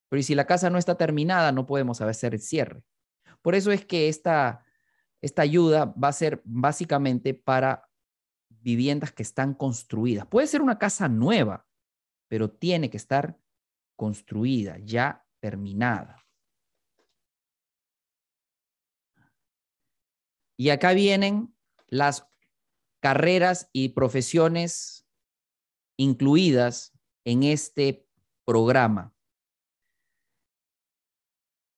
Pero 0.10 0.24
si 0.24 0.34
la 0.34 0.48
casa 0.48 0.72
no 0.72 0.80
está 0.80 0.96
terminada, 0.96 1.52
no 1.52 1.68
podemos 1.68 2.02
hacer 2.02 2.34
el 2.34 2.42
cierre. 2.42 2.84
Por 3.44 3.54
eso 3.54 3.72
es 3.72 3.86
que 3.86 4.10
esta, 4.10 4.66
esta 5.22 5.44
ayuda 5.44 5.86
va 5.86 6.08
a 6.08 6.14
ser 6.14 6.42
básicamente 6.44 7.34
para 7.34 7.90
viviendas 8.50 9.12
que 9.12 9.24
están 9.24 9.54
construidas. 9.54 10.26
Puede 10.28 10.48
ser 10.48 10.62
una 10.62 10.80
casa 10.80 11.08
nueva, 11.08 11.68
pero 12.28 12.50
tiene 12.50 12.90
que 12.90 12.98
estar 12.98 13.40
construida, 13.96 14.78
ya 14.80 15.26
terminada. 15.40 16.18
Y 20.58 20.70
acá 20.70 20.94
vienen 20.94 21.56
las 21.88 22.28
carreras 23.02 23.70
y 23.74 23.90
profesiones 23.90 25.08
incluidas 25.98 26.94
en 27.26 27.44
este 27.44 28.08
programa. 28.46 29.14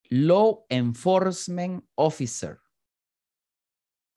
Law 0.10 0.65
Enforcement 0.69 1.86
Officer, 1.95 2.60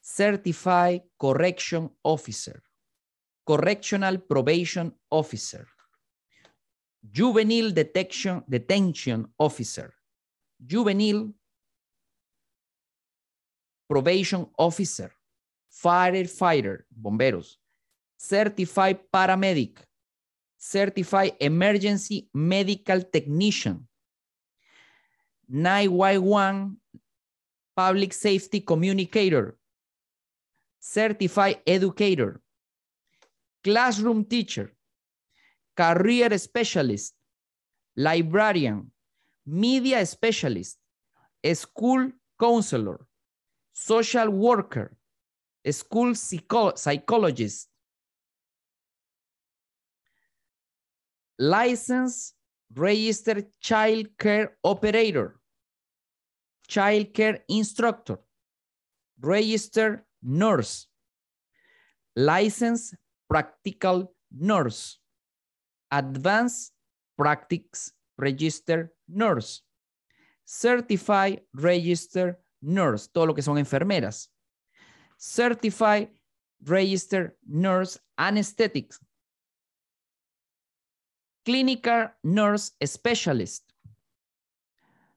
Certified 0.08 1.02
Correction 1.18 1.90
Officer, 2.04 2.62
Correctional 3.44 4.18
Probation 4.18 4.94
Officer, 5.10 5.66
Juvenile 7.10 7.72
Detection, 7.72 8.44
Detention 8.48 9.26
Officer, 9.36 9.92
Juvenile 10.64 11.34
Probation 13.88 14.46
Officer, 14.56 15.10
Firefighter, 15.72 16.84
bomberos, 16.88 17.56
Certified 18.16 19.00
Paramedic, 19.12 19.78
Certified 20.56 21.34
Emergency 21.40 22.28
Medical 22.32 23.02
Technician, 23.02 23.88
911 25.48 26.76
Public 27.74 28.12
Safety 28.12 28.60
Communicator, 28.60 29.58
Certified 30.88 31.62
Educator, 31.66 32.40
Classroom 33.64 34.24
Teacher, 34.24 34.72
Career 35.76 36.38
Specialist, 36.38 37.12
Librarian, 37.96 38.92
Media 39.44 40.06
Specialist, 40.06 40.78
School 41.54 42.12
Counselor, 42.38 43.04
Social 43.72 44.30
Worker, 44.30 44.96
School 45.68 46.14
Psychologist, 46.14 47.68
License 51.36 52.32
Registered 52.72 53.46
Child 53.60 54.06
Care 54.16 54.56
Operator, 54.62 55.40
Child 56.68 57.12
Care 57.12 57.44
Instructor, 57.48 58.18
Registered 59.20 60.05
Nurse, 60.26 60.88
License 62.16 62.96
Practical 63.28 64.12
Nurse, 64.30 64.98
Advanced 65.90 66.72
Practice 67.16 67.92
Registered 68.18 68.90
Nurse, 69.08 69.62
Certified 70.44 71.42
Registered 71.54 72.36
Nurse, 72.60 73.08
todo 73.08 73.26
lo 73.26 73.34
que 73.34 73.42
son 73.42 73.56
enfermeras, 73.58 74.28
Certified 75.16 76.10
Registered 76.64 77.36
Nurse 77.46 78.00
Anesthetics, 78.18 78.98
Clinical 81.44 82.10
Nurse 82.24 82.72
Specialist, 82.84 83.72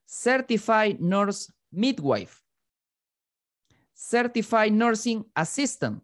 Certified 0.06 1.00
Nurse 1.02 1.52
Midwife, 1.72 2.44
Certified 4.00 4.72
Nursing 4.72 5.30
Assistant, 5.36 6.02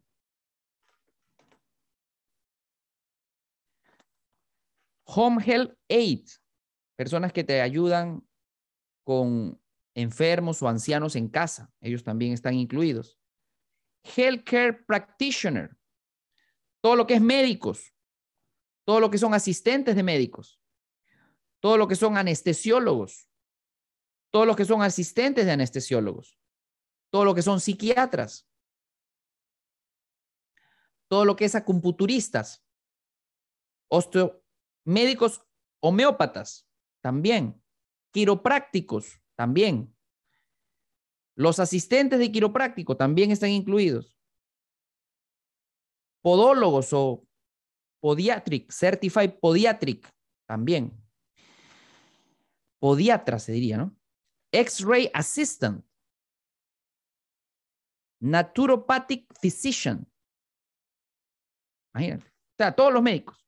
Home 5.06 5.42
Health 5.42 5.78
Aid, 5.88 6.28
personas 6.98 7.32
que 7.32 7.46
te 7.46 7.62
ayudan 7.62 8.28
con 9.06 9.62
enfermos 9.94 10.62
o 10.62 10.68
ancianos 10.68 11.16
en 11.16 11.30
casa, 11.30 11.72
ellos 11.80 12.04
también 12.04 12.34
están 12.34 12.56
incluidos. 12.56 13.18
Healthcare 14.04 14.84
Practitioner, 14.86 15.78
todo 16.82 16.98
lo 16.98 17.08
que 17.08 17.14
es 17.14 17.22
médicos, 17.22 17.94
todo 18.84 19.00
lo 19.00 19.10
que 19.10 19.18
son 19.18 19.34
asistentes 19.34 19.96
de 19.96 20.04
médicos, 20.04 20.60
todo 21.62 21.78
lo 21.78 21.88
que 21.88 21.96
son 21.96 22.18
anestesiólogos, 22.18 23.30
todo 24.32 24.46
lo 24.46 24.54
que 24.58 24.66
son 24.66 24.82
asistentes 24.82 25.46
de 25.46 25.54
anestesiólogos, 25.54 26.38
todo 27.16 27.24
lo 27.24 27.34
que 27.34 27.42
son 27.42 27.62
psiquiatras, 27.62 28.46
todo 31.08 31.24
lo 31.24 31.38
que 31.38 31.46
es 31.46 31.56
acupunturistas, 31.56 32.62
médicos 34.84 35.42
homeópatas 35.80 36.68
también, 37.00 37.64
quiroprácticos 38.12 39.22
también. 39.34 39.96
Los 41.36 41.60
asistentes 41.60 42.20
de 42.20 42.34
quiropráctico 42.34 42.98
también 42.98 43.32
están 43.32 43.52
incluidos. 43.52 44.20
Podólogos 46.22 46.92
o 46.92 47.26
Podiatric, 48.02 48.70
Certified 48.74 49.40
Podiatric 49.40 50.14
también. 50.46 51.02
Podiatra 52.80 53.40
se 53.40 53.54
diría, 53.54 53.78
¿no? 53.78 53.96
X-ray 54.52 55.10
assistant, 55.14 55.86
naturopathic 58.20 59.28
physician. 59.40 60.08
Imagínate. 61.94 62.28
O 62.28 62.58
sea, 62.58 62.76
todos 62.76 62.94
los 62.94 63.02
médicos. 63.02 63.46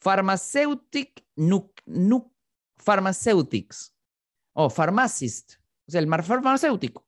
Pharmaceutic, 0.00 1.24
pharmaceutics. 2.76 3.94
O 4.52 4.64
oh, 4.64 4.70
pharmacist. 4.70 5.54
O 5.86 5.90
sea, 5.90 6.00
el 6.00 6.08
farmacéutico. 6.08 7.06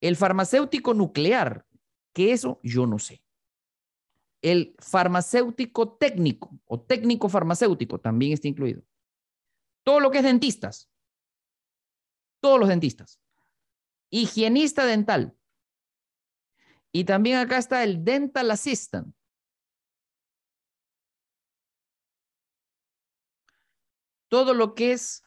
El 0.00 0.16
farmacéutico 0.16 0.94
nuclear, 0.94 1.66
que 2.12 2.32
eso 2.32 2.58
yo 2.62 2.86
no 2.86 2.98
sé. 2.98 3.22
El 4.42 4.74
farmacéutico 4.78 5.96
técnico 5.96 6.58
o 6.64 6.80
técnico 6.80 7.28
farmacéutico 7.28 8.00
también 8.00 8.32
está 8.32 8.48
incluido. 8.48 8.82
Todo 9.84 10.00
lo 10.00 10.10
que 10.10 10.18
es 10.18 10.24
dentistas. 10.24 10.90
Todos 12.40 12.58
los 12.58 12.68
dentistas. 12.68 13.20
Higienista 14.10 14.84
dental. 14.84 15.36
Y 16.92 17.04
también 17.04 17.38
acá 17.38 17.58
está 17.58 17.84
el 17.84 18.04
dental 18.04 18.50
assistant. 18.50 19.14
Todo 24.28 24.54
lo 24.54 24.74
que 24.74 24.92
es 24.92 25.22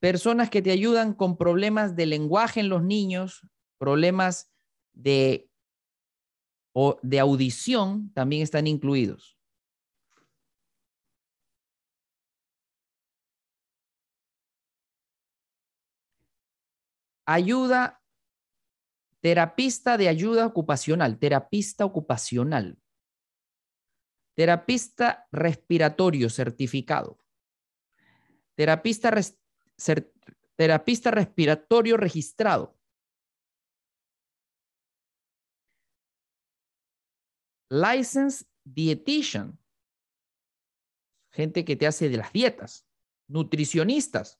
personas 0.00 0.50
que 0.50 0.60
te 0.60 0.70
ayudan 0.70 1.14
con 1.14 1.36
problemas 1.36 1.96
de 1.96 2.06
lenguaje 2.06 2.60
en 2.60 2.68
los 2.68 2.82
niños, 2.82 3.46
problemas 3.78 4.52
de, 4.92 5.50
o 6.74 6.98
de 7.02 7.20
audición, 7.20 8.12
también 8.12 8.42
están 8.42 8.66
incluidos. 8.66 9.38
Ayuda, 17.26 18.03
terapista 19.24 19.96
de 19.96 20.10
ayuda 20.10 20.44
ocupacional, 20.44 21.18
terapista 21.18 21.86
ocupacional, 21.86 22.78
terapista 24.36 25.26
respiratorio 25.32 26.28
certificado, 26.28 27.18
terapista, 28.54 29.10
terapista 30.56 31.10
respiratorio 31.10 31.96
registrado, 31.96 32.78
licensed 37.70 38.46
dietitian, 38.62 39.58
gente 41.32 41.64
que 41.64 41.76
te 41.76 41.86
hace 41.86 42.10
de 42.10 42.18
las 42.18 42.30
dietas, 42.30 42.86
nutricionistas, 43.26 44.38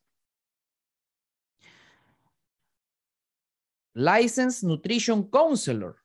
licensed 3.94 4.68
nutrition 4.68 5.28
counselor, 5.30 5.96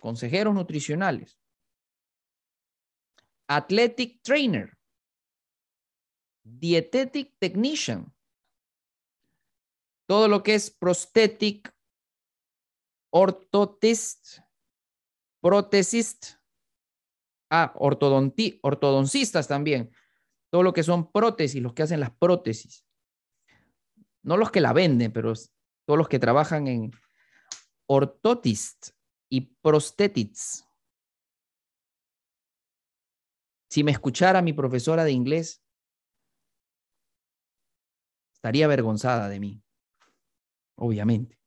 consejeros 0.00 0.54
nutricionales, 0.54 1.38
athletic 3.46 4.22
trainer, 4.22 4.76
dietetic 6.42 7.34
technician, 7.38 8.12
todo 10.06 10.28
lo 10.28 10.42
que 10.42 10.54
es 10.54 10.70
prosthetic, 10.70 11.72
ortotist, 13.10 14.40
protesist, 15.40 16.36
ah, 17.50 17.72
ortodoncistas 17.76 19.46
también, 19.46 19.90
todo 20.50 20.62
lo 20.62 20.72
que 20.72 20.82
son 20.82 21.10
prótesis, 21.10 21.62
los 21.62 21.74
que 21.74 21.82
hacen 21.82 22.00
las 22.00 22.10
prótesis. 22.10 22.86
No 24.22 24.36
los 24.36 24.50
que 24.50 24.60
la 24.60 24.72
venden, 24.72 25.12
pero 25.12 25.34
todos 25.86 25.98
los 25.98 26.08
que 26.08 26.18
trabajan 26.18 26.66
en 26.68 26.90
ortotist 27.86 28.90
y 29.28 29.40
prostetists. 29.40 30.66
Si 33.70 33.82
me 33.82 33.90
escuchara 33.90 34.40
mi 34.40 34.52
profesora 34.52 35.04
de 35.04 35.12
inglés, 35.12 35.62
estaría 38.34 38.66
avergonzada 38.66 39.28
de 39.28 39.40
mí, 39.40 39.62
obviamente. 40.76 41.40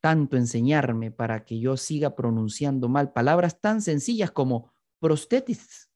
Tanto 0.00 0.36
enseñarme 0.36 1.12
para 1.12 1.44
que 1.44 1.60
yo 1.60 1.76
siga 1.76 2.16
pronunciando 2.16 2.88
mal 2.88 3.12
palabras 3.12 3.60
tan 3.60 3.80
sencillas 3.80 4.32
como 4.32 4.74
prostetists, 4.98 5.92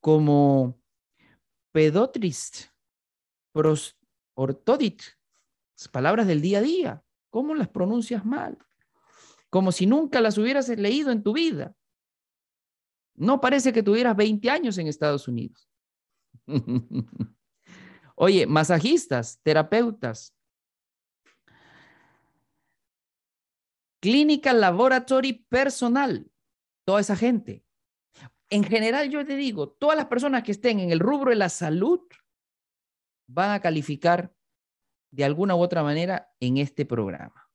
como 0.00 0.82
pedotrist, 1.72 2.66
ortodit, 4.34 5.02
palabras 5.86 6.26
del 6.26 6.40
día 6.40 6.58
a 6.58 6.62
día. 6.62 7.04
¿Cómo 7.30 7.54
las 7.54 7.68
pronuncias 7.68 8.24
mal? 8.24 8.58
Como 9.50 9.70
si 9.70 9.86
nunca 9.86 10.20
las 10.20 10.36
hubieras 10.38 10.68
leído 10.68 11.12
en 11.12 11.22
tu 11.22 11.32
vida. 11.32 11.76
No 13.14 13.40
parece 13.40 13.72
que 13.72 13.84
tuvieras 13.84 14.16
20 14.16 14.50
años 14.50 14.78
en 14.78 14.88
Estados 14.88 15.28
Unidos. 15.28 15.68
Oye, 18.16 18.46
masajistas, 18.46 19.40
terapeutas, 19.42 20.34
clinical 24.00 24.60
laboratory 24.60 25.44
personal, 25.48 26.30
toda 26.84 27.00
esa 27.00 27.16
gente. 27.16 27.64
En 28.50 28.64
general, 28.64 29.10
yo 29.10 29.24
te 29.26 29.36
digo, 29.36 29.70
todas 29.70 29.96
las 29.96 30.06
personas 30.06 30.42
que 30.42 30.52
estén 30.52 30.80
en 30.80 30.90
el 30.90 31.00
rubro 31.00 31.30
de 31.30 31.36
la 31.36 31.48
salud 31.48 32.00
van 33.28 33.50
a 33.50 33.60
calificar 33.60 34.32
de 35.10 35.24
alguna 35.24 35.54
u 35.54 35.60
otra 35.60 35.82
manera 35.82 36.32
en 36.40 36.58
este 36.58 36.84
programa. 36.84 37.48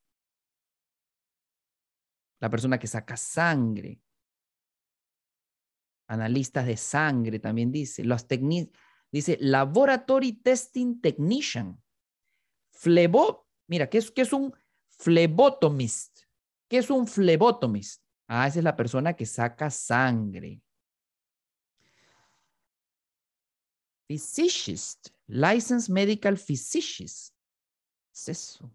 La 2.39 2.49
persona 2.49 2.77
que 2.77 2.87
saca 2.87 3.15
sangre, 3.15 4.01
analistas 6.07 6.65
de 6.65 6.77
sangre 6.77 7.39
también 7.39 7.71
dice, 7.71 8.03
los 8.03 8.27
Dice 9.13 9.37
Laboratory 9.39 10.33
Testing 10.33 10.99
Technician. 10.99 11.79
Flebo, 12.71 13.47
mira, 13.67 13.87
¿qué 13.87 13.99
es, 13.99 14.09
qué 14.09 14.23
es 14.23 14.33
un 14.33 14.51
flebotomist? 14.89 16.21
¿Qué 16.67 16.79
es 16.79 16.89
un 16.89 17.07
flebotomist? 17.07 18.03
Ah, 18.27 18.47
esa 18.47 18.59
es 18.59 18.65
la 18.65 18.75
persona 18.75 19.13
que 19.13 19.27
saca 19.27 19.69
sangre. 19.69 20.59
Physicist, 24.07 25.09
Licensed 25.27 25.93
Medical 25.93 26.35
Physicist. 26.37 27.32
Es 28.13 28.29
eso? 28.29 28.71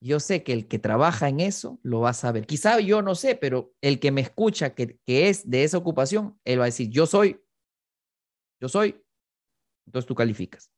Yo 0.00 0.20
sé 0.20 0.42
que 0.42 0.52
el 0.52 0.68
que 0.68 0.78
trabaja 0.78 1.28
en 1.28 1.40
eso 1.40 1.78
lo 1.82 2.00
va 2.00 2.10
a 2.10 2.14
saber. 2.14 2.46
Quizá 2.46 2.78
yo 2.80 3.00
no 3.00 3.14
sé, 3.14 3.36
pero 3.36 3.74
el 3.80 4.00
que 4.00 4.10
me 4.10 4.20
escucha 4.20 4.74
que, 4.74 4.98
que 5.06 5.30
es 5.30 5.48
de 5.48 5.64
esa 5.64 5.78
ocupación, 5.78 6.38
él 6.44 6.60
va 6.60 6.64
a 6.64 6.66
decir, 6.66 6.90
yo 6.90 7.06
soy 7.06 7.40
yo 8.64 8.68
soy, 8.68 9.04
entonces 9.86 10.06
tú 10.06 10.14
calificas. 10.14 10.72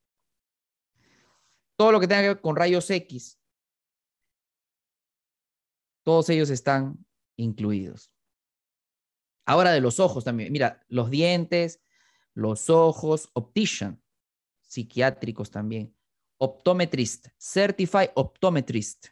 Todo 1.77 1.93
lo 1.93 2.01
que 2.01 2.09
tenga 2.09 2.23
que 2.23 2.29
ver 2.29 2.41
con 2.41 2.57
rayos 2.57 2.91
X, 2.91 3.41
todos 6.05 6.29
ellos 6.31 6.51
están 6.51 7.07
incluidos. 7.37 8.13
Ahora 9.45 9.71
de 9.71 9.81
los 9.81 10.01
ojos 10.01 10.25
también. 10.25 10.51
Mira, 10.51 10.85
los 10.89 11.11
dientes, 11.11 11.81
los 12.35 12.71
ojos, 12.71 13.31
optician, 13.35 14.03
psiquiátricos 14.63 15.53
también. 15.53 15.96
Optometrist, 16.39 17.29
certified 17.39 18.11
optometrist. 18.15 19.09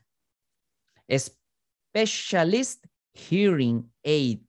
Specialist 1.08 2.86
hearing 3.12 3.92
aid. 4.02 4.46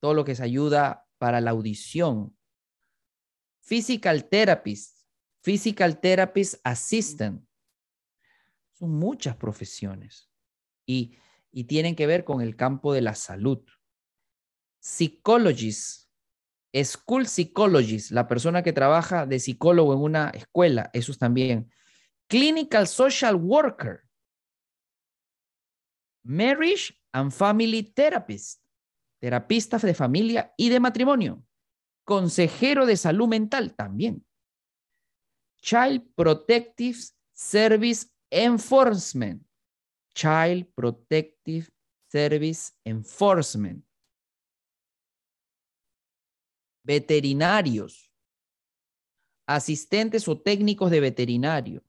Todo 0.00 0.14
lo 0.14 0.24
que 0.24 0.34
se 0.34 0.42
ayuda 0.42 1.06
para 1.18 1.40
la 1.40 1.50
audición, 1.50 2.34
Physical 3.70 4.28
therapist, 4.28 5.06
physical 5.44 6.00
therapist 6.00 6.54
assistant. 6.64 7.46
Son 8.72 8.90
muchas 8.90 9.36
profesiones 9.36 10.28
y, 10.84 11.16
y 11.52 11.64
tienen 11.64 11.94
que 11.94 12.08
ver 12.08 12.24
con 12.24 12.40
el 12.40 12.56
campo 12.56 12.92
de 12.92 13.02
la 13.02 13.14
salud. 13.14 13.64
Psychologist, 14.80 16.09
school 16.74 17.26
psychologist, 17.26 18.10
la 18.10 18.28
persona 18.28 18.62
que 18.62 18.72
trabaja 18.72 19.26
de 19.26 19.40
psicólogo 19.40 19.92
en 19.94 20.00
una 20.00 20.30
escuela, 20.30 20.90
esos 20.92 21.18
también. 21.18 21.70
Clinical 22.28 22.86
social 22.86 23.34
worker, 23.34 24.02
marriage 26.22 26.94
and 27.12 27.32
family 27.32 27.82
therapist, 27.82 28.62
terapista 29.20 29.78
de 29.78 29.94
familia 29.94 30.54
y 30.56 30.68
de 30.68 30.80
matrimonio 30.80 31.44
consejero 32.10 32.86
de 32.86 32.96
salud 32.96 33.28
mental 33.28 33.76
también. 33.76 34.26
Child 35.62 36.12
Protective 36.16 36.98
Service 37.32 38.08
Enforcement. 38.32 39.46
Child 40.12 40.66
Protective 40.74 41.68
Service 42.10 42.72
Enforcement. 42.84 43.84
Veterinarios. 46.82 48.10
asistentes 49.46 50.28
o 50.28 50.40
técnicos 50.40 50.92
de 50.92 51.00
veterinario, 51.00 51.82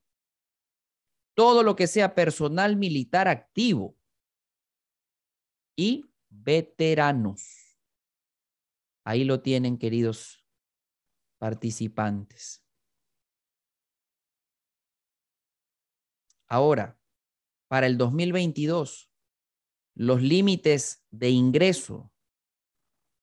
todo 1.35 1.61
lo 1.61 1.75
que 1.75 1.85
sea 1.85 2.15
personal 2.15 2.75
militar 2.75 3.27
activo 3.27 3.95
y 5.77 6.05
veteranos. 6.29 7.77
Ahí 9.05 9.23
lo 9.23 9.41
tienen, 9.41 9.77
queridos 9.77 10.43
participantes. 11.37 12.63
Ahora, 16.47 16.99
para 17.67 17.87
el 17.87 17.97
2022, 17.97 19.11
los 19.93 20.21
límites 20.21 21.05
de 21.11 21.29
ingreso 21.29 22.10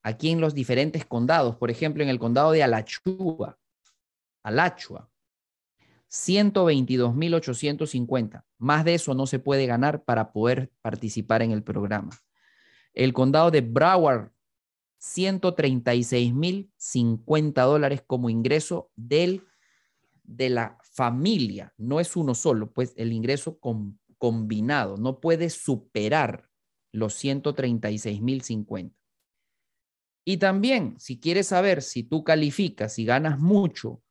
aquí 0.08 0.30
en 0.30 0.40
los 0.40 0.54
diferentes 0.54 1.04
condados, 1.04 1.56
por 1.56 1.70
ejemplo, 1.70 2.02
en 2.02 2.08
el 2.08 2.18
condado 2.18 2.52
de 2.52 2.62
Alachua, 2.62 3.58
Alachua, 4.42 5.10
122.850. 6.10 8.42
Más 8.58 8.82
de 8.84 8.94
eso 8.94 9.12
no 9.14 9.26
se 9.26 9.38
puede 9.38 9.66
ganar 9.66 10.04
para 10.04 10.32
poder 10.32 10.72
participar 10.80 11.42
en 11.42 11.50
el 11.52 11.62
programa. 11.62 12.18
El 12.94 13.12
condado 13.12 13.50
de 13.50 13.60
Broward, 13.60 14.32
136.050 15.00 17.64
dólares 17.64 18.02
como 18.06 18.30
ingreso 18.30 18.90
del, 18.96 19.44
de 20.24 20.48
la 20.48 20.78
familia. 20.92 21.74
No 21.76 22.00
es 22.00 22.16
uno 22.16 22.34
solo, 22.34 22.72
pues 22.72 22.94
el 22.96 23.12
ingreso 23.12 23.60
combinado 24.16 24.96
no 24.96 25.20
puede 25.20 25.50
superar 25.50 26.48
los 26.92 27.22
136.050. 27.22 28.94
Y 30.28 30.36
también, 30.36 31.00
si 31.00 31.18
quieres 31.18 31.46
saber 31.46 31.80
si 31.80 32.02
tú 32.02 32.22
calificas 32.22 32.98
y 32.98 33.06
ganas 33.06 33.38
mucho, 33.38 34.02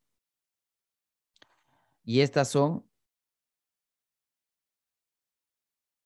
Y 2.03 2.23
estas 2.23 2.49
son 2.49 2.89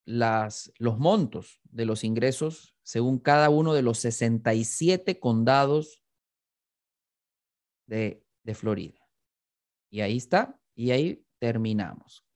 las, 0.04 0.72
los 0.78 0.98
montos 0.98 1.60
de 1.64 1.86
los 1.86 2.04
ingresos 2.04 2.76
según 2.82 3.18
cada 3.18 3.48
uno 3.50 3.72
de 3.72 3.82
los 3.82 3.98
67 3.98 5.18
condados 5.18 6.02
de, 7.86 8.24
de 8.42 8.54
Florida. 8.54 9.00
Y 9.90 10.00
ahí 10.00 10.16
está, 10.16 10.60
y 10.74 10.90
ahí 10.90 11.24
terminamos. 11.38 12.26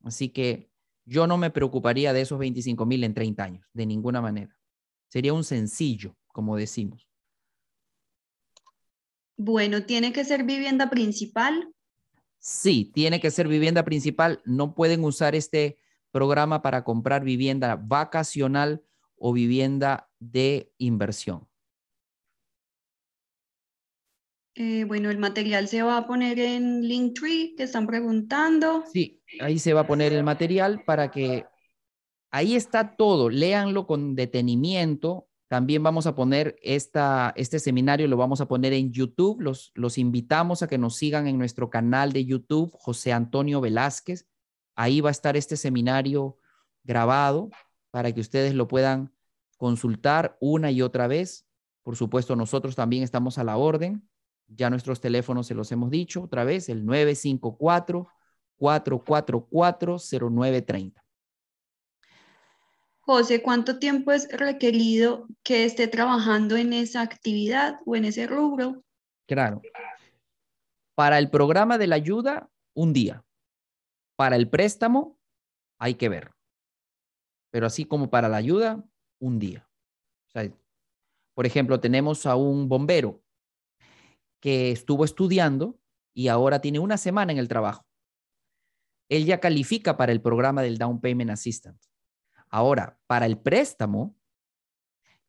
Así 0.04 0.30
que 0.30 0.70
yo 1.04 1.26
no 1.26 1.38
me 1.38 1.50
preocuparía 1.50 2.14
de 2.14 2.22
esos 2.22 2.38
25 2.38 2.86
mil 2.86 3.04
en 3.04 3.16
30 3.16 3.44
años, 3.44 3.68
de 3.74 3.88
ninguna 3.88 4.22
manera. 4.22 4.55
Sería 5.16 5.32
un 5.32 5.46
sencillo, 5.46 6.14
como 6.28 6.58
decimos. 6.58 7.08
Bueno, 9.38 9.86
¿tiene 9.86 10.12
que 10.12 10.26
ser 10.26 10.44
vivienda 10.44 10.90
principal? 10.90 11.74
Sí, 12.38 12.92
tiene 12.94 13.22
que 13.22 13.32
ser 13.32 13.48
vivienda 13.48 13.86
principal. 13.86 14.42
No 14.44 14.76
pueden 14.76 15.06
usar 15.06 15.34
este 15.34 15.78
programa 16.12 16.62
para 16.62 16.84
comprar 16.84 17.24
vivienda 17.24 17.78
vacacional 17.78 18.84
o 19.16 19.32
vivienda 19.32 20.10
de 20.20 20.74
inversión. 20.80 21.48
Eh, 24.56 24.84
bueno, 24.84 25.10
el 25.10 25.18
material 25.18 25.70
se 25.70 25.82
va 25.82 25.96
a 25.96 26.08
poner 26.08 26.40
en 26.40 26.86
Linktree, 26.86 27.56
que 27.56 27.64
están 27.64 27.88
preguntando. 27.88 28.84
Sí, 28.92 29.24
ahí 29.40 29.60
se 29.60 29.72
va 29.72 29.82
a 29.82 29.88
poner 29.88 30.12
el 30.12 30.26
material 30.26 30.84
para 30.84 31.10
que 31.10 31.46
Ahí 32.36 32.58
está 32.58 32.98
todo, 32.98 33.30
léanlo 33.30 33.88
con 33.88 34.14
detenimiento. 34.14 35.30
También 35.48 35.82
vamos 35.84 36.06
a 36.06 36.16
poner 36.16 36.58
este 36.62 37.60
seminario, 37.60 38.10
lo 38.10 38.18
vamos 38.18 38.42
a 38.42 38.48
poner 38.50 38.74
en 38.74 38.92
YouTube. 38.92 39.40
Los, 39.40 39.72
los 39.74 39.98
invitamos 39.98 40.62
a 40.62 40.68
que 40.68 40.78
nos 40.78 40.98
sigan 40.98 41.28
en 41.28 41.38
nuestro 41.38 41.70
canal 41.70 42.12
de 42.12 42.26
YouTube, 42.26 42.76
José 42.78 43.14
Antonio 43.14 43.62
Velázquez. 43.62 44.28
Ahí 44.76 45.00
va 45.00 45.12
a 45.12 45.12
estar 45.12 45.38
este 45.38 45.56
seminario 45.56 46.38
grabado 46.84 47.52
para 47.90 48.12
que 48.12 48.20
ustedes 48.20 48.54
lo 48.54 48.68
puedan 48.68 49.14
consultar 49.56 50.36
una 50.42 50.72
y 50.72 50.82
otra 50.82 51.08
vez. 51.08 51.48
Por 51.84 51.96
supuesto, 51.96 52.36
nosotros 52.36 52.76
también 52.76 53.04
estamos 53.04 53.38
a 53.38 53.46
la 53.46 53.56
orden. 53.56 54.10
Ya 54.48 54.70
nuestros 54.70 55.00
teléfonos 55.00 55.48
se 55.48 55.56
los 55.56 55.72
hemos 55.72 55.90
dicho 55.90 56.24
otra 56.24 56.44
vez, 56.44 56.68
el 56.68 56.86
954 56.86 58.10
444 58.58 60.00
0930. 60.30 61.05
José, 63.06 63.44
¿cuánto 63.44 63.78
tiempo 63.78 64.12
es 64.12 64.28
requerido 64.32 65.28
que 65.44 65.64
esté 65.64 65.88
trabajando 65.88 66.56
en 66.56 66.74
esa 66.74 67.02
actividad 67.02 67.80
o 67.86 67.96
en 67.96 68.06
ese 68.06 68.26
rubro? 68.26 68.84
Claro. 69.28 69.62
Para 70.96 71.20
el 71.20 71.30
programa 71.30 71.78
de 71.78 71.86
la 71.86 71.98
ayuda, 71.98 72.50
un 72.76 72.94
día. 72.94 73.24
Para 74.18 74.36
el 74.38 74.50
préstamo, 74.50 75.20
hay 75.80 75.94
que 75.96 76.10
ver. 76.10 76.32
Pero 77.52 77.68
así 77.68 77.86
como 77.86 78.10
para 78.10 78.28
la 78.28 78.38
ayuda, 78.38 78.84
un 79.22 79.38
día. 79.38 79.70
por 81.36 81.46
ejemplo, 81.46 81.80
tenemos 81.80 82.26
a 82.26 82.36
un 82.36 82.68
bombero 82.68 83.22
que 84.42 84.72
estuvo 84.72 85.06
estudiando 85.06 85.78
y 86.16 86.30
ahora 86.30 86.60
tiene 86.60 86.80
una 86.80 86.98
semana 86.98 87.32
en 87.32 87.38
el 87.38 87.48
trabajo. 87.48 87.86
Él 89.10 89.26
ya 89.26 89.40
califica 89.40 89.96
para 89.96 90.12
el 90.12 90.22
programa 90.22 90.64
del 90.64 90.80
Down 90.80 91.00
Payment 91.02 91.30
Assistant. 91.30 91.80
Ahora, 92.56 92.98
para 93.06 93.26
el 93.26 93.38
préstamo, 93.38 94.16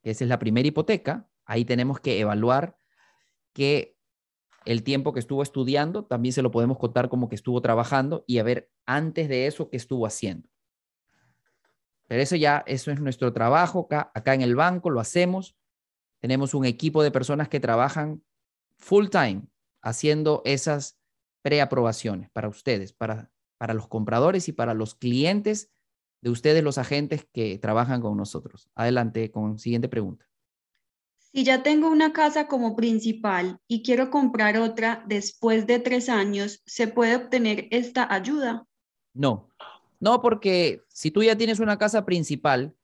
que 0.01 0.11
esa 0.11 0.23
es 0.23 0.31
la 0.31 0.39
primera 0.39 0.69
hipoteca, 0.69 1.29
ahí 1.45 1.65
tenemos 1.65 1.99
que 1.99 2.21
evaluar 2.21 2.79
que 3.53 3.99
el 4.65 4.85
tiempo 4.85 5.13
que 5.13 5.19
estuvo 5.19 5.43
estudiando 5.43 6.05
también 6.05 6.33
se 6.33 6.41
lo 6.41 6.53
podemos 6.53 6.79
contar 6.79 7.09
como 7.09 7.29
que 7.29 7.35
estuvo 7.35 7.61
trabajando 7.61 8.23
y 8.29 8.39
a 8.39 8.45
ver 8.45 8.71
antes 8.87 9.29
de 9.29 9.49
eso 9.49 9.69
qué 9.71 9.77
estuvo 9.77 10.07
haciendo. 10.07 10.49
Pero 12.07 12.23
eso 12.23 12.37
ya, 12.37 12.63
eso 12.65 12.93
es 12.93 13.01
nuestro 13.01 13.33
trabajo 13.33 13.87
acá, 13.87 14.13
acá 14.15 14.33
en 14.33 14.43
el 14.43 14.55
banco, 14.55 14.91
lo 14.91 15.01
hacemos. 15.01 15.57
Tenemos 16.21 16.55
un 16.55 16.65
equipo 16.65 17.03
de 17.03 17.11
personas 17.11 17.49
que 17.49 17.59
trabajan 17.59 18.23
full 18.79 19.09
time 19.09 19.49
haciendo 19.83 20.43
esas 20.45 21.01
preaprobaciones 21.43 22.31
para 22.31 22.47
ustedes, 22.47 22.93
para, 22.93 23.33
para 23.59 23.75
los 23.75 23.89
compradores 23.89 24.47
y 24.47 24.53
para 24.53 24.75
los 24.75 24.95
clientes 24.95 25.73
de 26.21 26.31
ustedes 26.31 26.63
los 26.63 26.79
agentes 26.79 27.27
que 27.33 27.59
trabajan 27.59 28.01
con 28.01 28.17
nosotros. 28.17 28.69
Adelante 28.75 29.31
con 29.31 29.59
siguiente 29.59 29.89
pregunta. 29.89 30.27
Si 31.17 31.45
ya 31.45 31.63
tengo 31.63 31.91
una 31.91 32.13
casa 32.13 32.49
como 32.49 32.75
principal 32.75 33.59
y 33.69 33.83
quiero 33.83 34.11
comprar 34.11 34.57
otra 34.57 35.05
después 35.07 35.67
de 35.67 35.79
tres 35.79 36.09
años, 36.09 36.63
¿se 36.65 36.89
puede 36.89 37.17
obtener 37.17 37.69
esta 37.71 38.13
ayuda? 38.13 38.67
No, 39.13 39.51
No, 39.99 40.21
porque 40.21 40.83
si 40.89 41.11
tú 41.11 41.23
ya 41.23 41.37
tienes 41.37 41.59
una 41.59 41.79
casa 41.79 42.05
principal, 42.05 42.75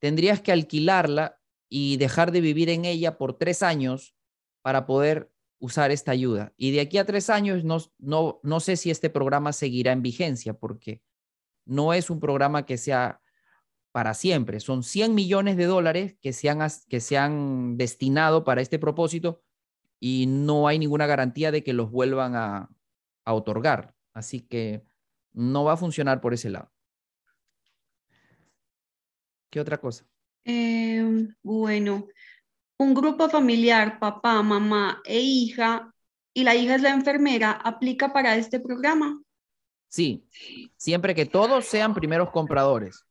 tendrías 0.00 0.40
que 0.40 0.52
alquilarla 0.52 1.38
y 1.68 1.96
dejar 1.96 2.32
de 2.32 2.40
vivir 2.40 2.70
en 2.70 2.84
ella 2.84 3.18
por 3.18 3.38
tres 3.38 3.62
años 3.62 4.14
para 4.62 4.86
poder 4.86 5.30
usar 5.58 5.90
esta 5.90 6.12
ayuda. 6.12 6.52
Y 6.56 6.70
de 6.70 6.80
aquí 6.80 6.98
a 6.98 7.04
tres 7.04 7.30
años 7.30 7.64
no, 7.64 7.78
no, 7.98 8.40
no 8.42 8.60
sé 8.60 8.76
si 8.76 8.90
este 8.90 9.10
programa 9.10 9.52
seguirá 9.52 9.92
en 9.92 10.02
vigencia 10.02 10.54
porque 10.54 11.02
no 11.68 11.92
es 11.92 12.10
un 12.10 12.18
programa 12.18 12.66
que 12.66 12.78
sea 12.78 13.20
para 13.92 14.14
siempre. 14.14 14.60
Son 14.60 14.82
100 14.82 15.14
millones 15.14 15.56
de 15.56 15.66
dólares 15.66 16.16
que 16.20 16.32
se 16.32 16.48
han, 16.48 16.60
que 16.88 17.00
se 17.00 17.18
han 17.18 17.76
destinado 17.76 18.44
para 18.44 18.60
este 18.60 18.78
propósito 18.78 19.42
y 20.00 20.26
no 20.26 20.68
hay 20.68 20.78
ninguna 20.78 21.06
garantía 21.06 21.50
de 21.50 21.62
que 21.62 21.72
los 21.72 21.90
vuelvan 21.90 22.34
a, 22.34 22.70
otorgar. 23.30 23.94
Así 24.14 24.40
que 24.40 24.82
no 25.34 25.64
va 25.64 25.74
a 25.74 25.76
funcionar 25.76 26.22
por 26.22 26.32
ese 26.32 26.48
lado. 26.48 26.72
¿Qué 29.50 29.60
otra 29.60 29.78
cosa? 29.78 30.06
Em, 30.44 31.34
bueno, 31.42 32.08
un 32.78 32.94
grupo 32.94 33.28
familiar, 33.28 33.98
papá, 33.98 34.42
mamá 34.42 35.02
e 35.04 35.20
hija, 35.20 35.92
y 36.32 36.44
la 36.44 36.54
hija 36.54 36.76
es 36.76 36.82
la 36.82 36.90
enfermera, 36.90 37.50
¿aplica 37.50 38.12
para 38.14 38.36
este 38.36 38.60
programa? 38.60 39.20
Sí, 39.88 40.26
siempre 40.76 41.14
que 41.14 41.26
todos 41.26 41.64
sean 41.64 41.94
primeros 41.94 42.30
compradores. 42.30 43.04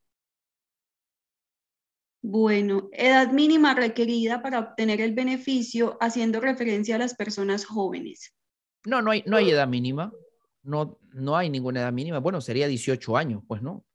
Bueno, 2.22 2.90
edad 2.92 3.32
mínima 3.32 3.74
requerida 3.74 4.42
para 4.42 4.60
obtener 4.60 5.02
el 5.02 5.14
beneficio 5.14 5.98
haciendo 6.02 6.40
referencia 6.40 6.96
a 6.96 7.00
las 7.00 7.16
personas 7.16 7.66
jóvenes. 7.66 8.36
No, 8.86 9.02
no 9.02 9.12
hay, 9.12 9.24
no 9.26 9.38
hay 9.38 9.50
edad 9.50 9.68
mínima. 9.68 10.12
No, 10.64 11.00
no 11.14 11.38
hay 11.38 11.50
ninguna 11.50 11.82
edad 11.82 11.94
mínima. 11.94 12.20
Bueno, 12.20 12.42
sería 12.42 12.68
18 12.68 13.18
años, 13.18 13.44
pues 13.48 13.62
no. 13.62 13.86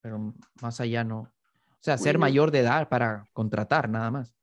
Pero 0.00 0.34
más 0.60 0.80
allá 0.80 1.04
no. 1.04 1.20
O 1.20 1.80
sea, 1.80 1.98
ser 1.98 2.18
mayor 2.18 2.50
de 2.50 2.60
edad 2.60 2.88
para 2.88 3.28
contratar, 3.32 3.88
nada 3.88 4.10
más. 4.10 4.34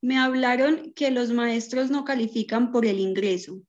Me 0.00 0.18
hablaron 0.18 0.92
que 0.92 1.10
los 1.10 1.32
maestros 1.32 1.90
no 1.90 2.04
califican 2.04 2.70
por 2.70 2.86
el 2.86 3.00
ingreso. 3.00 3.60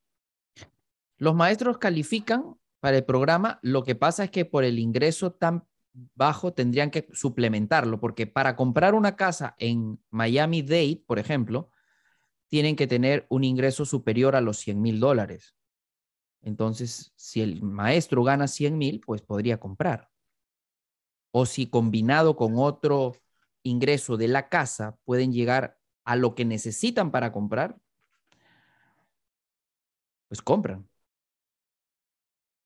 Los 1.17 1.33
maestros 1.33 1.77
califican 1.77 2.55
para 2.87 2.99
el 2.99 3.03
programa, 3.03 3.59
lo 3.63 3.83
que 3.83 3.95
pasa 3.95 4.23
es 4.23 4.31
que 4.31 4.45
por 4.45 4.63
el 4.63 4.79
ingreso 4.79 5.33
tan 5.33 5.67
bajo 6.15 6.53
tendrían 6.53 6.89
que 6.89 7.09
suplementarlo, 7.11 7.99
porque 7.99 8.27
para 8.27 8.55
comprar 8.55 8.95
una 8.95 9.17
casa 9.17 9.55
en 9.57 9.99
Miami 10.09 10.61
Dade, 10.61 11.03
por 11.05 11.19
ejemplo, 11.19 11.69
tienen 12.47 12.77
que 12.77 12.87
tener 12.87 13.25
un 13.27 13.43
ingreso 13.43 13.83
superior 13.83 14.37
a 14.37 14.39
los 14.39 14.59
100 14.59 14.81
mil 14.81 15.01
dólares. 15.01 15.53
Entonces, 16.41 17.11
si 17.17 17.41
el 17.41 17.61
maestro 17.61 18.23
gana 18.23 18.47
100 18.47 18.77
mil, 18.77 19.01
pues 19.05 19.21
podría 19.21 19.59
comprar. 19.59 20.09
O 21.31 21.45
si 21.45 21.67
combinado 21.67 22.37
con 22.37 22.53
otro 22.55 23.17
ingreso 23.63 24.15
de 24.15 24.29
la 24.29 24.47
casa 24.47 24.97
pueden 25.03 25.33
llegar 25.33 25.77
a 26.05 26.15
lo 26.15 26.35
que 26.35 26.45
necesitan 26.45 27.11
para 27.11 27.33
comprar, 27.33 27.77
pues 30.29 30.41
compran. 30.41 30.86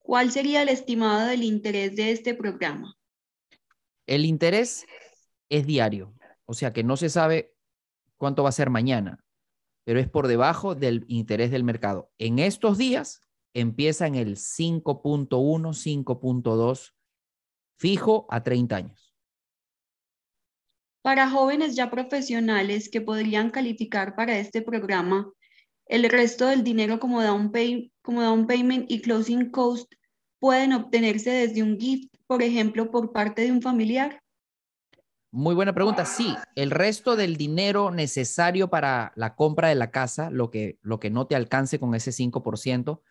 ¿Cuál 0.02 0.32
sería 0.32 0.64
el 0.64 0.70
estimado 0.70 1.28
del 1.28 1.44
interés 1.44 1.96
de 1.96 2.12
este 2.12 2.34
programa? 2.34 2.98
El 4.08 4.26
interés 4.26 4.86
es 5.50 5.66
diario, 5.66 6.14
o 6.46 6.54
sea 6.54 6.74
que 6.74 6.84
no 6.84 6.98
se 6.98 7.10
sabe 7.10 7.54
cuánto 8.18 8.44
va 8.44 8.50
a 8.50 8.54
ser 8.54 8.70
mañana, 8.70 9.24
pero 9.84 10.00
es 10.00 10.10
por 10.10 10.28
debajo 10.28 10.76
del 10.76 11.06
interés 11.08 11.52
del 11.52 11.64
mercado. 11.64 12.12
En 12.18 12.40
estos 12.40 12.78
días 12.78 13.22
empieza 13.54 14.08
en 14.08 14.16
el 14.16 14.38
5.1, 14.38 15.74
5.2 15.74 16.94
fijo 17.78 18.28
a 18.30 18.44
30 18.44 18.76
años. 18.76 19.16
Para 21.02 21.30
jóvenes 21.30 21.76
ya 21.76 21.90
profesionales 21.90 22.90
que 22.90 23.02
podrían 23.02 23.50
calificar 23.50 24.16
para 24.16 24.38
este 24.38 24.62
programa, 24.62 25.32
el 25.92 26.10
resto 26.10 26.48
del 26.48 26.64
dinero 26.64 27.00
como 27.00 27.22
down, 27.22 27.52
pay, 27.52 27.92
como 28.02 28.22
down 28.22 28.48
payment 28.48 28.90
y 28.90 29.02
closing 29.02 29.52
cost 29.52 29.92
pueden 30.40 30.72
obtenerse 30.72 31.30
desde 31.32 31.62
un 31.62 31.78
gift, 31.78 32.16
por 32.28 32.42
ejemplo, 32.42 32.90
por 32.90 33.12
parte 33.12 33.42
de 33.42 33.52
un 33.52 33.62
familiar. 33.62 34.24
Muy 35.32 35.54
buena 35.54 35.74
pregunta. 35.74 36.06
Sí, 36.06 36.34
el 36.56 36.72
resto 36.72 37.18
del 37.18 37.36
dinero 37.36 37.92
necesario 37.92 38.70
para 38.70 39.12
la 39.16 39.36
compra 39.36 39.68
de 39.68 39.76
la 39.76 39.92
casa, 39.92 40.30
lo 40.30 40.50
que, 40.50 40.80
lo 40.82 41.00
que 41.00 41.10
no 41.10 41.28
te 41.28 41.36
alcance 41.36 41.78
con 41.78 41.94
ese 41.94 42.12
5%, 42.12 43.02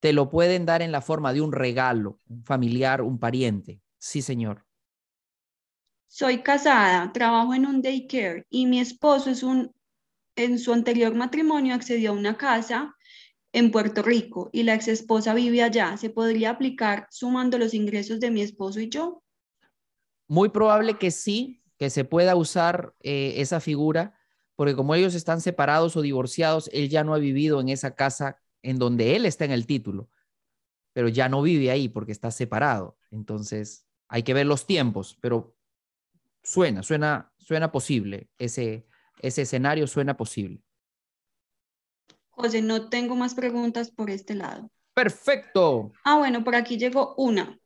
te 0.00 0.14
lo 0.14 0.30
pueden 0.30 0.64
dar 0.64 0.80
en 0.80 0.92
la 0.92 1.02
forma 1.02 1.34
de 1.34 1.42
un 1.42 1.52
regalo, 1.52 2.18
un 2.26 2.42
familiar, 2.44 3.02
un 3.02 3.18
pariente. 3.18 3.82
Sí, 3.98 4.22
señor. 4.22 4.64
Soy 6.08 6.42
casada, 6.42 7.12
trabajo 7.12 7.52
en 7.52 7.66
un 7.66 7.82
daycare 7.82 8.46
y 8.48 8.66
mi 8.66 8.80
esposo 8.80 9.30
es 9.30 9.42
un, 9.42 9.72
en 10.44 10.58
su 10.58 10.72
anterior 10.72 11.14
matrimonio 11.14 11.74
accedió 11.74 12.10
a 12.10 12.14
una 12.14 12.36
casa 12.36 12.94
en 13.52 13.70
Puerto 13.70 14.02
Rico 14.02 14.50
y 14.52 14.62
la 14.62 14.74
ex 14.74 14.88
esposa 14.88 15.34
vive 15.34 15.62
allá. 15.62 15.96
¿Se 15.96 16.10
podría 16.10 16.50
aplicar 16.50 17.06
sumando 17.10 17.58
los 17.58 17.74
ingresos 17.74 18.20
de 18.20 18.30
mi 18.30 18.42
esposo 18.42 18.80
y 18.80 18.88
yo? 18.88 19.22
Muy 20.28 20.50
probable 20.50 20.98
que 20.98 21.10
sí, 21.10 21.62
que 21.76 21.90
se 21.90 22.04
pueda 22.04 22.36
usar 22.36 22.94
eh, 23.00 23.34
esa 23.38 23.60
figura, 23.60 24.14
porque 24.54 24.76
como 24.76 24.94
ellos 24.94 25.14
están 25.14 25.40
separados 25.40 25.96
o 25.96 26.02
divorciados, 26.02 26.70
él 26.72 26.88
ya 26.88 27.02
no 27.02 27.14
ha 27.14 27.18
vivido 27.18 27.60
en 27.60 27.68
esa 27.68 27.94
casa 27.94 28.38
en 28.62 28.78
donde 28.78 29.16
él 29.16 29.26
está 29.26 29.44
en 29.44 29.52
el 29.52 29.66
título, 29.66 30.10
pero 30.92 31.08
ya 31.08 31.28
no 31.28 31.42
vive 31.42 31.70
ahí 31.70 31.88
porque 31.88 32.12
está 32.12 32.30
separado. 32.30 32.98
Entonces, 33.10 33.86
hay 34.08 34.22
que 34.22 34.34
ver 34.34 34.46
los 34.46 34.66
tiempos, 34.66 35.16
pero 35.20 35.56
suena, 36.42 36.82
suena, 36.82 37.32
suena 37.38 37.72
posible. 37.72 38.28
Ese, 38.38 38.86
ese 39.22 39.42
escenario 39.42 39.86
suena 39.86 40.16
posible. 40.16 40.62
José, 42.30 42.62
no 42.62 42.88
tengo 42.88 43.16
más 43.16 43.34
preguntas 43.34 43.90
por 43.90 44.10
este 44.10 44.34
lado. 44.34 44.70
Perfecto. 44.94 45.92
Ah, 46.04 46.18
bueno, 46.18 46.42
por 46.42 46.54
aquí 46.54 46.78
llegó 46.78 47.14
una. 47.16 47.58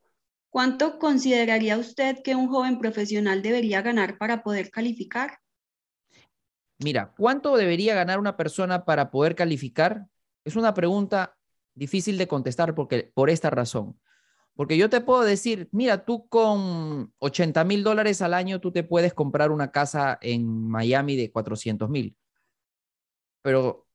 ¿Cuánto 0.49 0.99
consideraría 0.99 1.77
usted 1.77 2.21
que 2.23 2.35
un 2.35 2.47
joven 2.47 2.79
profesional 2.79 3.41
debería 3.41 3.81
ganar 3.81 4.17
para 4.17 4.41
poder 4.43 4.69
calificar? 4.71 5.39
Mira, 6.79 7.13
¿cuánto 7.17 7.55
debería 7.57 7.95
ganar 7.95 8.19
una 8.19 8.37
persona 8.37 8.85
para 8.85 9.11
poder 9.11 9.35
calificar? 9.35 10.07
Es 10.43 10.55
una 10.55 10.73
pregunta 10.73 11.35
difícil 11.73 12.17
de 12.17 12.27
contestar 12.27 12.75
porque, 12.75 13.11
por 13.13 13.29
esta 13.29 13.49
razón. 13.49 13.99
Porque 14.55 14.77
yo 14.77 14.89
te 14.89 15.01
puedo 15.01 15.23
decir, 15.23 15.67
mira, 15.71 16.05
tú 16.05 16.27
con 16.29 17.13
80 17.19 17.63
mil 17.65 17.83
dólares 17.83 18.21
al 18.21 18.33
año, 18.33 18.61
tú 18.61 18.71
te 18.71 18.83
puedes 18.83 19.13
comprar 19.13 19.51
una 19.51 19.71
casa 19.71 20.17
en 20.21 20.69
Miami 20.69 21.17
de 21.17 21.31
400 21.31 21.89
mil. 21.89 22.15
Pero 23.41 23.87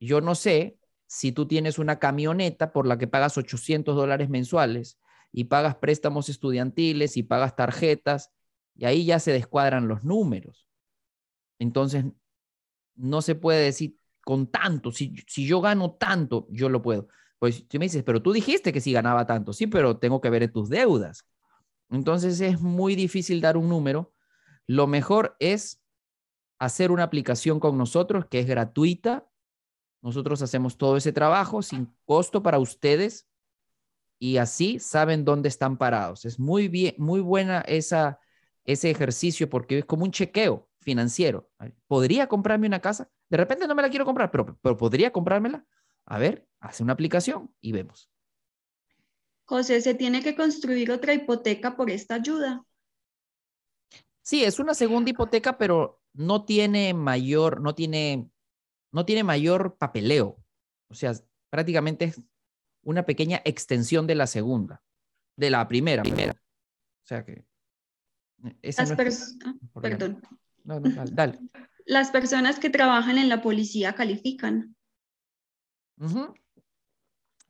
yo 0.00 0.20
no 0.20 0.34
sé 0.34 0.78
si 1.06 1.32
tú 1.32 1.46
tienes 1.48 1.78
una 1.78 1.98
camioneta 1.98 2.72
por 2.72 2.86
la 2.86 2.98
que 2.98 3.08
pagas 3.08 3.38
800 3.38 3.96
dólares 3.96 4.28
mensuales 4.28 4.98
y 5.32 5.44
pagas 5.44 5.76
préstamos 5.76 6.28
estudiantiles 6.28 7.16
y 7.16 7.22
pagas 7.22 7.56
tarjetas, 7.56 8.32
y 8.74 8.84
ahí 8.84 9.04
ya 9.04 9.18
se 9.18 9.32
descuadran 9.32 9.88
los 9.88 10.04
números. 10.04 10.68
Entonces, 11.58 12.04
no 12.94 13.22
se 13.22 13.34
puede 13.34 13.64
decir 13.64 13.96
con 14.22 14.46
tanto, 14.48 14.92
si, 14.92 15.14
si 15.26 15.46
yo 15.46 15.60
gano 15.60 15.92
tanto, 15.92 16.46
yo 16.50 16.68
lo 16.68 16.82
puedo. 16.82 17.08
Pues 17.38 17.66
tú 17.68 17.78
me 17.78 17.84
dices, 17.86 18.02
pero 18.02 18.22
tú 18.22 18.32
dijiste 18.32 18.72
que 18.72 18.80
si 18.80 18.92
ganaba 18.92 19.26
tanto, 19.26 19.52
sí, 19.52 19.66
pero 19.66 19.98
tengo 19.98 20.20
que 20.20 20.30
ver 20.30 20.42
en 20.42 20.52
tus 20.52 20.68
deudas. 20.68 21.24
Entonces 21.90 22.40
es 22.40 22.60
muy 22.60 22.96
difícil 22.96 23.40
dar 23.40 23.56
un 23.56 23.68
número. 23.68 24.12
Lo 24.66 24.86
mejor 24.86 25.36
es 25.38 25.80
hacer 26.58 26.90
una 26.90 27.04
aplicación 27.04 27.60
con 27.60 27.78
nosotros 27.78 28.26
que 28.26 28.40
es 28.40 28.46
gratuita. 28.46 29.28
Nosotros 30.02 30.42
hacemos 30.42 30.76
todo 30.76 30.96
ese 30.96 31.12
trabajo 31.12 31.62
sin 31.62 31.94
costo 32.04 32.42
para 32.42 32.58
ustedes 32.58 33.28
y 34.18 34.38
así 34.38 34.78
saben 34.80 35.24
dónde 35.24 35.48
están 35.48 35.78
parados. 35.78 36.24
Es 36.24 36.38
muy 36.38 36.68
bien, 36.68 36.94
muy 36.98 37.20
buena 37.20 37.60
esa, 37.60 38.20
ese 38.64 38.90
ejercicio 38.90 39.48
porque 39.48 39.78
es 39.78 39.84
como 39.84 40.04
un 40.04 40.10
chequeo 40.10 40.68
financiero. 40.80 41.50
¿Podría 41.86 42.26
comprarme 42.26 42.66
una 42.66 42.80
casa? 42.80 43.10
De 43.28 43.36
repente 43.36 43.66
no 43.66 43.74
me 43.74 43.82
la 43.82 43.90
quiero 43.90 44.04
comprar, 44.04 44.30
pero, 44.30 44.58
pero 44.60 44.76
podría 44.76 45.12
comprármela. 45.12 45.64
A 46.10 46.18
ver, 46.18 46.48
hace 46.60 46.82
una 46.82 46.94
aplicación 46.94 47.54
y 47.60 47.72
vemos. 47.72 48.10
José, 49.44 49.80
¿se 49.82 49.94
tiene 49.94 50.22
que 50.22 50.34
construir 50.34 50.90
otra 50.90 51.12
hipoteca 51.12 51.76
por 51.76 51.90
esta 51.90 52.14
ayuda? 52.14 52.64
Sí, 54.22 54.42
es 54.42 54.58
una 54.58 54.72
segunda 54.72 55.10
hipoteca, 55.10 55.58
pero 55.58 56.00
no 56.14 56.44
tiene 56.46 56.94
mayor, 56.94 57.60
no 57.60 57.74
tiene, 57.74 58.30
no 58.90 59.04
tiene 59.04 59.22
mayor 59.22 59.76
papeleo. 59.76 60.42
O 60.88 60.94
sea, 60.94 61.12
prácticamente 61.50 62.06
es 62.06 62.22
una 62.82 63.04
pequeña 63.04 63.42
extensión 63.44 64.06
de 64.06 64.14
la 64.14 64.26
segunda, 64.26 64.82
de 65.36 65.50
la 65.50 65.68
primera. 65.68 66.02
primera. 66.02 66.32
O 66.32 67.06
sea 67.06 67.24
que... 67.24 67.44
Las 68.62 68.90
ah, 68.90 68.96
perdón. 69.80 70.22
No, 70.64 70.80
no, 70.80 71.04
dale, 71.12 71.38
Las 71.84 72.10
personas 72.10 72.58
que 72.58 72.70
trabajan 72.70 73.18
en 73.18 73.28
la 73.28 73.42
policía 73.42 73.94
califican. 73.94 74.76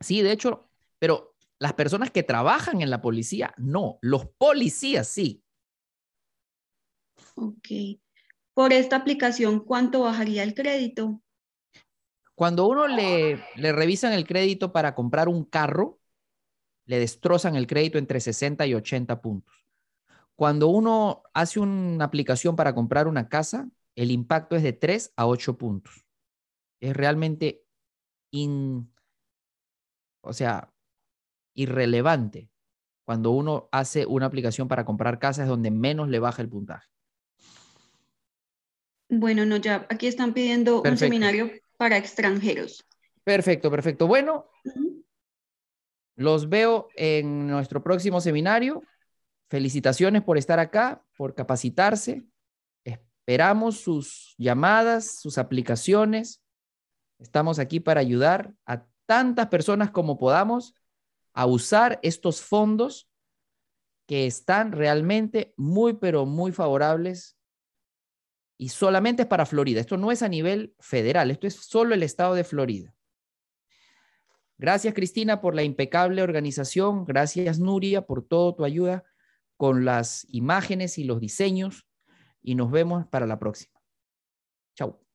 Sí, 0.00 0.22
de 0.22 0.32
hecho, 0.32 0.68
pero 0.98 1.34
Las 1.60 1.72
personas 1.74 2.10
que 2.12 2.22
trabajan 2.22 2.82
en 2.82 2.90
la 2.90 3.02
policía, 3.02 3.52
no. 3.56 3.98
Los 4.00 4.26
policías 4.38 5.08
sí. 5.08 5.42
Ok. 7.36 7.68
Por 8.54 8.72
esta 8.74 8.96
aplicación, 8.96 9.60
¿cuánto 9.60 10.00
bajaría 10.02 10.42
el 10.42 10.54
crédito? 10.54 11.22
Cuando 12.34 12.66
uno 12.68 12.86
le, 12.86 13.42
le 13.56 13.72
revisan 13.72 14.12
el 14.12 14.26
crédito 14.26 14.72
para 14.72 14.94
comprar 14.94 15.28
un 15.28 15.44
carro, 15.44 15.98
le 16.86 16.98
destrozan 17.00 17.56
el 17.56 17.66
crédito 17.66 17.98
entre 17.98 18.20
60 18.20 18.66
y 18.66 18.74
80 18.74 19.20
puntos. 19.22 19.56
Cuando 20.36 20.68
uno 20.68 21.24
hace 21.34 21.60
una 21.60 22.04
aplicación 22.04 22.56
para 22.56 22.74
comprar 22.74 23.08
una 23.08 23.28
casa, 23.28 23.70
el 23.96 24.10
impacto 24.12 24.56
es 24.56 24.62
de 24.62 24.72
3 24.74 25.12
a 25.16 25.26
8 25.26 25.58
puntos. 25.58 26.06
Es 26.80 26.96
realmente 26.96 27.64
o 30.20 30.32
sea, 30.32 30.72
irrelevante 31.54 32.50
cuando 33.04 33.30
uno 33.30 33.68
hace 33.72 34.04
una 34.04 34.26
aplicación 34.26 34.68
para 34.68 34.84
comprar 34.84 35.18
casas 35.18 35.48
donde 35.48 35.70
menos 35.70 36.08
le 36.08 36.18
baja 36.18 36.42
el 36.42 36.48
puntaje. 36.48 36.88
Bueno, 39.08 39.46
no, 39.46 39.56
ya 39.56 39.86
aquí 39.88 40.06
están 40.06 40.34
pidiendo 40.34 40.82
un 40.82 40.96
seminario 40.98 41.50
para 41.78 41.96
extranjeros. 41.96 42.84
Perfecto, 43.24 43.70
perfecto. 43.70 44.06
Bueno, 44.06 44.50
los 46.16 46.48
veo 46.48 46.88
en 46.96 47.46
nuestro 47.46 47.82
próximo 47.82 48.20
seminario. 48.20 48.82
Felicitaciones 49.48 50.22
por 50.22 50.36
estar 50.36 50.58
acá, 50.58 51.02
por 51.16 51.34
capacitarse. 51.34 52.26
Esperamos 52.84 53.80
sus 53.80 54.34
llamadas, 54.36 55.20
sus 55.20 55.38
aplicaciones. 55.38 56.42
Estamos 57.18 57.58
aquí 57.58 57.80
para 57.80 58.00
ayudar 58.00 58.54
a 58.66 58.86
tantas 59.06 59.48
personas 59.48 59.90
como 59.90 60.18
podamos 60.18 60.74
a 61.32 61.46
usar 61.46 61.98
estos 62.02 62.40
fondos 62.40 63.08
que 64.06 64.26
están 64.26 64.72
realmente 64.72 65.52
muy, 65.56 65.94
pero 65.94 66.26
muy 66.26 66.52
favorables 66.52 67.38
y 68.56 68.70
solamente 68.70 69.22
es 69.22 69.28
para 69.28 69.46
Florida. 69.46 69.80
Esto 69.80 69.96
no 69.96 70.10
es 70.10 70.22
a 70.22 70.28
nivel 70.28 70.74
federal, 70.80 71.30
esto 71.30 71.46
es 71.46 71.54
solo 71.54 71.94
el 71.94 72.02
estado 72.02 72.34
de 72.34 72.44
Florida. 72.44 72.94
Gracias, 74.58 74.92
Cristina, 74.94 75.40
por 75.40 75.54
la 75.54 75.62
impecable 75.62 76.22
organización. 76.22 77.04
Gracias, 77.04 77.60
Nuria, 77.60 78.02
por 78.02 78.26
toda 78.26 78.56
tu 78.56 78.64
ayuda 78.64 79.04
con 79.56 79.84
las 79.84 80.26
imágenes 80.30 80.98
y 80.98 81.04
los 81.04 81.20
diseños. 81.20 81.86
Y 82.42 82.56
nos 82.56 82.70
vemos 82.70 83.06
para 83.06 83.26
la 83.26 83.38
próxima. 83.38 83.80
Chao. 84.74 85.07